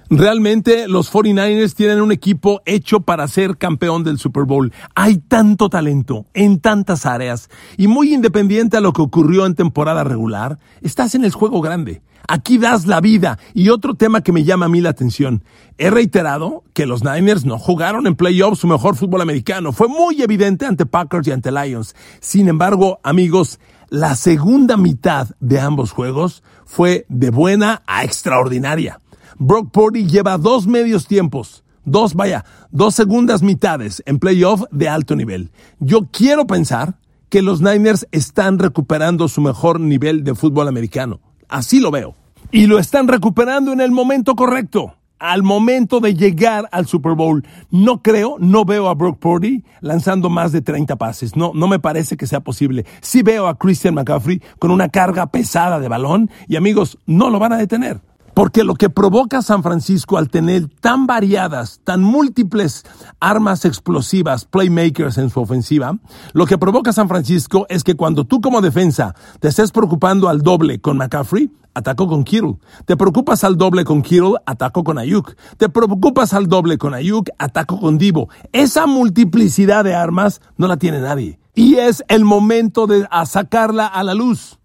Realmente 0.10 0.88
los 0.88 1.12
49ers 1.12 1.76
tienen 1.76 2.00
un 2.00 2.13
equipo 2.13 2.62
hecho 2.65 3.02
para 3.02 3.28
ser 3.28 3.58
campeón 3.58 4.06
del 4.06 4.17
Super 4.17 4.45
Bowl. 4.45 4.71
Hay 4.95 5.17
tanto 5.17 5.69
talento 5.69 6.26
en 6.34 6.62
tantas 6.62 7.06
áreas 7.06 7.50
y 7.76 7.88
muy 7.88 8.13
independiente 8.13 8.78
a 8.78 8.82
lo 8.82 8.93
que 8.93 9.02
ocurrió 9.02 9.45
en 9.45 9.56
temporada 9.56 10.06
regular, 10.06 10.60
estás 10.82 11.13
en 11.13 11.26
el 11.26 11.34
juego 11.34 11.60
grande. 11.60 12.02
Aquí 12.27 12.57
das 12.57 12.85
la 12.85 13.01
vida. 13.01 13.39
Y 13.53 13.69
otro 13.69 13.95
tema 13.95 14.21
que 14.21 14.31
me 14.31 14.43
llama 14.43 14.65
a 14.65 14.69
mí 14.69 14.81
la 14.81 14.89
atención. 14.89 15.43
He 15.77 15.89
reiterado 15.89 16.63
que 16.73 16.85
los 16.85 17.03
Niners 17.03 17.45
no 17.45 17.57
jugaron 17.57 18.07
en 18.07 18.15
playoffs 18.15 18.59
su 18.59 18.67
mejor 18.67 18.95
fútbol 18.95 19.21
americano. 19.21 19.71
Fue 19.71 19.87
muy 19.87 20.21
evidente 20.21 20.65
ante 20.65 20.85
Packers 20.85 21.27
y 21.27 21.31
ante 21.31 21.51
Lions. 21.51 21.95
Sin 22.19 22.47
embargo, 22.47 22.99
amigos, 23.03 23.59
la 23.89 24.15
segunda 24.15 24.77
mitad 24.77 25.29
de 25.39 25.59
ambos 25.59 25.91
juegos 25.91 26.43
fue 26.65 27.05
de 27.09 27.29
buena 27.29 27.83
a 27.87 28.03
extraordinaria. 28.03 28.99
Brock 29.37 29.71
Purdy 29.71 30.07
lleva 30.07 30.37
dos 30.37 30.67
medios 30.67 31.07
tiempos 31.07 31.63
dos, 31.87 32.13
vaya, 32.15 32.45
dos 32.69 32.93
segundas 32.93 33.41
mitades 33.41 34.03
en 34.05 34.19
playoff 34.19 34.63
de 34.71 34.89
alto 34.89 35.15
nivel. 35.15 35.51
Yo 35.79 36.09
quiero 36.11 36.45
pensar 36.45 36.99
que 37.29 37.41
los 37.41 37.61
Niners 37.61 38.07
están 38.11 38.59
recuperando 38.59 39.27
su 39.27 39.41
mejor 39.41 39.79
nivel 39.79 40.23
de 40.23 40.35
fútbol 40.35 40.67
americano. 40.67 41.21
Así 41.49 41.79
lo 41.79 41.91
veo. 41.91 42.15
Y 42.51 42.67
lo 42.67 42.79
están 42.79 43.07
recuperando 43.07 43.73
en 43.73 43.81
el 43.81 43.91
momento 43.91 44.36
correcto. 44.36 44.93
Al 45.19 45.41
momento 45.41 45.99
de 45.99 46.13
llegar 46.13 46.69
al 46.71 46.86
Super 46.86 47.13
Bowl, 47.13 47.43
no 47.71 48.03
creo, 48.03 48.36
no 48.39 48.65
veo 48.65 48.88
a 48.88 48.93
Brock 48.93 49.17
Purdy 49.17 49.63
lanzando 49.81 50.29
más 50.29 50.51
de 50.51 50.62
30 50.62 50.95
pases. 50.95 51.36
No, 51.36 51.51
no 51.55 51.67
me 51.67 51.79
parece 51.79 52.17
que 52.17 52.27
sea 52.27 52.39
posible. 52.39 52.86
Sí 53.01 53.23
veo 53.23 53.47
a 53.47 53.57
Christian 53.57 53.95
McCaffrey 53.95 54.41
con 54.60 54.69
una 54.69 54.89
carga 54.89 55.25
pesada 55.27 55.79
de 55.79 55.88
balón 55.88 56.29
y 56.47 56.55
amigos, 56.55 56.99
no 57.07 57.31
lo 57.31 57.39
van 57.39 57.53
a 57.53 57.57
detener. 57.57 57.99
Porque 58.38 58.63
lo 58.63 58.76
que 58.76 58.91
provoca 58.91 59.41
San 59.41 59.63
Francisco 59.63 60.15
al 60.15 60.30
tener 60.30 60.69
tan 60.69 61.08
variadas, 61.08 61.82
tan 61.84 62.04
múltiples 62.04 62.86
armas 63.19 63.65
explosivas, 63.65 64.45
playmakers 64.45 65.17
en 65.17 65.32
su 65.32 65.39
ofensiva, 65.39 65.97
lo 66.34 66.45
que 66.45 66.60
provoca 66.60 66.93
San 66.93 67.08
Francisco 67.08 67.65
es 67.67 67.84
que 67.84 67.95
cuando 67.95 68.26
tú 68.26 68.39
como 68.39 68.62
defensa 68.62 69.15
te 69.39 69.47
estés 69.47 69.71
preocupando 69.71 70.30
al 70.30 70.43
doble 70.43 70.80
con 70.80 70.97
McCaffrey, 70.97 71.50
atacó 71.73 72.08
con 72.08 72.23
Kittle. 72.23 72.60
Te 72.86 72.95
preocupas 72.95 73.43
al 73.43 73.58
doble 73.58 73.84
con 73.84 74.04
Kittle, 74.04 74.36
atacó 74.45 74.84
con 74.84 75.00
Ayuk. 75.00 75.36
Te 75.58 75.67
preocupas 75.67 76.34
al 76.34 76.45
doble 76.45 76.78
con 76.78 76.93
Ayuk, 76.93 77.30
atacó 77.39 77.80
con 77.80 77.97
Divo. 77.97 78.30
Esa 78.52 78.86
multiplicidad 78.86 79.84
de 79.84 79.95
armas 79.95 80.41
no 80.58 80.67
la 80.67 80.78
tiene 80.78 81.02
nadie. 81.02 81.39
Y 81.56 81.78
es 81.78 82.04
el 82.08 82.23
momento 82.23 82.86
de 82.86 83.08
sacarla 83.26 83.88
a 83.88 84.04
la 84.04 84.13
luz. 84.13 84.60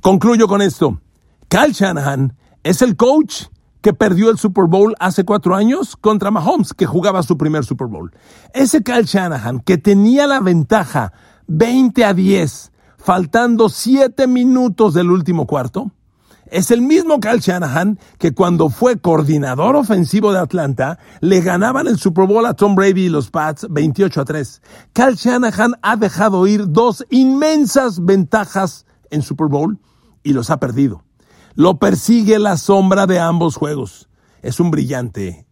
Concluyo 0.00 0.48
con 0.48 0.62
esto. 0.62 1.00
Kyle 1.48 1.72
Shanahan 1.72 2.34
es 2.68 2.82
el 2.82 2.96
coach 2.96 3.44
que 3.80 3.94
perdió 3.94 4.28
el 4.28 4.36
Super 4.36 4.66
Bowl 4.66 4.94
hace 5.00 5.24
cuatro 5.24 5.54
años 5.54 5.96
contra 5.96 6.30
Mahomes, 6.30 6.74
que 6.74 6.84
jugaba 6.84 7.22
su 7.22 7.38
primer 7.38 7.64
Super 7.64 7.86
Bowl. 7.86 8.12
Ese 8.52 8.82
Kyle 8.82 9.06
Shanahan, 9.06 9.60
que 9.60 9.78
tenía 9.78 10.26
la 10.26 10.40
ventaja 10.40 11.14
20 11.46 12.04
a 12.04 12.12
10, 12.12 12.72
faltando 12.98 13.70
7 13.70 14.26
minutos 14.26 14.92
del 14.92 15.10
último 15.10 15.46
cuarto, 15.46 15.92
es 16.50 16.70
el 16.70 16.82
mismo 16.82 17.20
Kyle 17.20 17.40
Shanahan 17.40 17.98
que 18.18 18.34
cuando 18.34 18.68
fue 18.68 18.98
coordinador 18.98 19.74
ofensivo 19.74 20.34
de 20.34 20.40
Atlanta, 20.40 20.98
le 21.22 21.40
ganaban 21.40 21.86
el 21.86 21.98
Super 21.98 22.26
Bowl 22.26 22.44
a 22.44 22.52
Tom 22.52 22.74
Brady 22.74 23.06
y 23.06 23.08
los 23.08 23.30
Pats 23.30 23.66
28 23.70 24.20
a 24.20 24.24
3. 24.26 24.62
Kyle 24.92 25.14
Shanahan 25.14 25.72
ha 25.80 25.96
dejado 25.96 26.46
ir 26.46 26.68
dos 26.68 27.02
inmensas 27.08 28.04
ventajas 28.04 28.84
en 29.08 29.22
Super 29.22 29.46
Bowl 29.46 29.78
y 30.22 30.34
los 30.34 30.50
ha 30.50 30.60
perdido. 30.60 31.07
Lo 31.58 31.80
persigue 31.80 32.38
la 32.38 32.56
sombra 32.56 33.08
de 33.08 33.18
ambos 33.18 33.56
juegos. 33.56 34.08
Es 34.42 34.60
un 34.60 34.70
brillante 34.70 35.44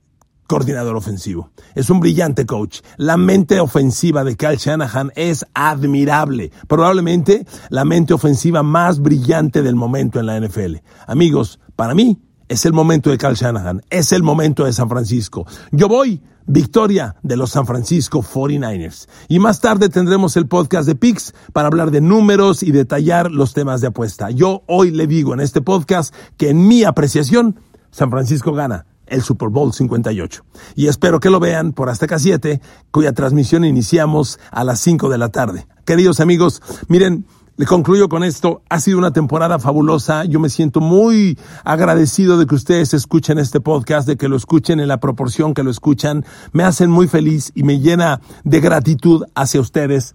coordinador 0.47 0.95
ofensivo. 0.95 1.51
Es 1.75 1.91
un 1.91 1.99
brillante 1.99 2.47
coach. 2.47 2.79
La 2.97 3.17
mente 3.17 3.59
ofensiva 3.59 4.23
de 4.23 4.37
Kyle 4.37 4.57
Shanahan 4.57 5.11
es 5.17 5.45
admirable. 5.53 6.53
Probablemente 6.69 7.45
la 7.71 7.85
mente 7.85 8.15
ofensiva 8.15 8.63
más 8.63 9.01
brillante 9.01 9.63
del 9.63 9.75
momento 9.75 10.21
en 10.21 10.27
la 10.27 10.39
NFL. 10.39 10.77
Amigos, 11.09 11.59
para 11.75 11.93
mí 11.93 12.23
es 12.49 12.65
el 12.65 12.73
momento 12.73 13.11
de 13.11 13.19
Kyle 13.19 13.35
Shanahan. 13.35 13.83
Es 13.91 14.13
el 14.13 14.23
momento 14.23 14.65
de 14.65 14.73
San 14.73 14.89
Francisco. 14.89 15.47
Yo 15.73 15.89
voy 15.89 16.23
victoria 16.47 17.17
de 17.23 17.37
los 17.37 17.51
San 17.51 17.67
Francisco 17.67 18.23
49ers. 18.23 19.09
Y 19.29 19.39
más 19.39 19.61
tarde 19.61 19.89
tendremos 19.89 20.37
el 20.37 20.47
podcast 20.47 20.87
de 20.87 20.95
Pix 20.95 21.35
para 21.53 21.69
hablar 21.69 21.91
de 21.91 22.01
números 22.01 22.63
y 22.63 22.71
detallar 22.71 23.31
los 23.31 23.53
temas 23.53 23.81
de 23.81 23.89
apuesta. 23.89 24.31
Yo 24.31 24.63
hoy 24.67 24.91
le 24.93 25.07
digo 25.07 25.35
en 25.35 25.41
este 25.41 25.61
podcast 25.61 26.15
que 26.37 26.51
en 26.51 26.69
mi 26.69 26.85
apreciación, 26.85 27.59
San 27.91 28.11
Francisco 28.11 28.53
gana 28.53 28.87
el 29.07 29.23
Super 29.23 29.49
Bowl 29.49 29.73
58. 29.73 30.45
Y 30.75 30.89
espero 30.89 31.21
que 31.21 31.31
lo 31.31 31.41
vean 31.41 31.73
por 31.73 31.89
Azteca 31.89 32.19
7, 32.19 32.61
cuya 32.91 33.13
transmisión 33.13 33.65
iniciamos 33.65 34.39
a 34.51 34.65
las 34.65 34.81
5 34.81 35.09
de 35.09 35.19
la 35.19 35.29
tarde. 35.31 35.67
Queridos 35.85 36.21
amigos, 36.21 36.63
miren, 36.89 37.27
le 37.57 37.65
concluyo 37.65 38.09
con 38.09 38.23
esto. 38.23 38.63
Ha 38.69 38.81
sido 38.81 38.99
una 38.99 39.13
temporada 39.13 39.59
fabulosa. 39.59 40.25
Yo 40.25 40.41
me 40.41 40.51
siento 40.51 40.81
muy 40.81 41.39
agradecido 41.65 42.37
de 42.39 42.47
que 42.47 42.55
ustedes 42.55 42.93
escuchen 42.93 43.39
este 43.39 43.61
podcast, 43.61 44.07
de 44.07 44.17
que 44.17 44.29
lo 44.29 44.37
escuchen 44.37 44.79
en 44.79 44.89
la 44.89 45.01
proporción 45.01 45.55
que 45.55 45.63
lo 45.63 45.71
escuchan. 45.71 46.25
Me 46.53 46.65
hacen 46.65 46.91
muy 46.91 47.09
feliz 47.09 47.53
y 47.55 47.63
me 47.63 47.81
llena 47.81 48.21
de 48.45 48.61
gratitud 48.61 49.25
hacia 49.35 49.61
ustedes. 49.61 50.15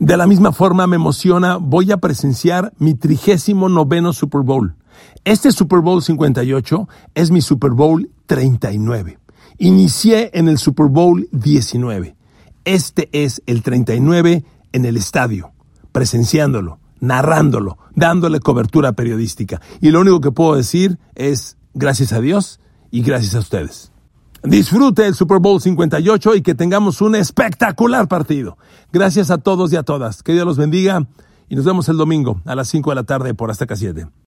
De 0.00 0.16
la 0.16 0.26
misma 0.26 0.50
forma 0.50 0.86
me 0.86 0.96
emociona, 0.96 1.58
voy 1.58 1.92
a 1.92 1.98
presenciar 1.98 2.72
mi 2.78 2.94
trigésimo 2.94 3.68
noveno 3.68 4.12
Super 4.12 4.40
Bowl. 4.40 4.74
Este 5.24 5.52
Super 5.52 5.80
Bowl 5.80 6.02
58 6.02 6.88
es 7.14 7.30
mi 7.30 7.40
Super 7.40 7.70
Bowl 7.70 8.10
39. 8.26 9.18
Inicié 9.58 10.30
en 10.34 10.48
el 10.48 10.58
Super 10.58 10.86
Bowl 10.86 11.28
19. 11.30 12.16
Este 12.64 13.08
es 13.12 13.42
el 13.46 13.62
39 13.62 14.44
en 14.72 14.84
el 14.84 14.96
estadio, 14.96 15.52
presenciándolo 15.92 16.79
narrándolo, 17.00 17.78
dándole 17.94 18.40
cobertura 18.40 18.92
periodística. 18.92 19.60
Y 19.80 19.90
lo 19.90 20.00
único 20.00 20.20
que 20.20 20.30
puedo 20.30 20.54
decir 20.54 20.98
es 21.14 21.56
gracias 21.74 22.12
a 22.12 22.20
Dios 22.20 22.60
y 22.90 23.02
gracias 23.02 23.34
a 23.34 23.40
ustedes. 23.40 23.92
Disfrute 24.42 25.06
el 25.06 25.14
Super 25.14 25.38
Bowl 25.38 25.60
58 25.60 26.36
y 26.36 26.42
que 26.42 26.54
tengamos 26.54 27.02
un 27.02 27.14
espectacular 27.14 28.08
partido. 28.08 28.56
Gracias 28.92 29.30
a 29.30 29.38
todos 29.38 29.72
y 29.72 29.76
a 29.76 29.82
todas. 29.82 30.22
Que 30.22 30.32
Dios 30.32 30.46
los 30.46 30.56
bendiga 30.56 31.06
y 31.48 31.56
nos 31.56 31.64
vemos 31.64 31.88
el 31.88 31.98
domingo 31.98 32.40
a 32.46 32.54
las 32.54 32.68
5 32.68 32.90
de 32.90 32.94
la 32.94 33.04
tarde 33.04 33.34
por 33.34 33.50
Azteca 33.50 33.76
7. 33.76 34.06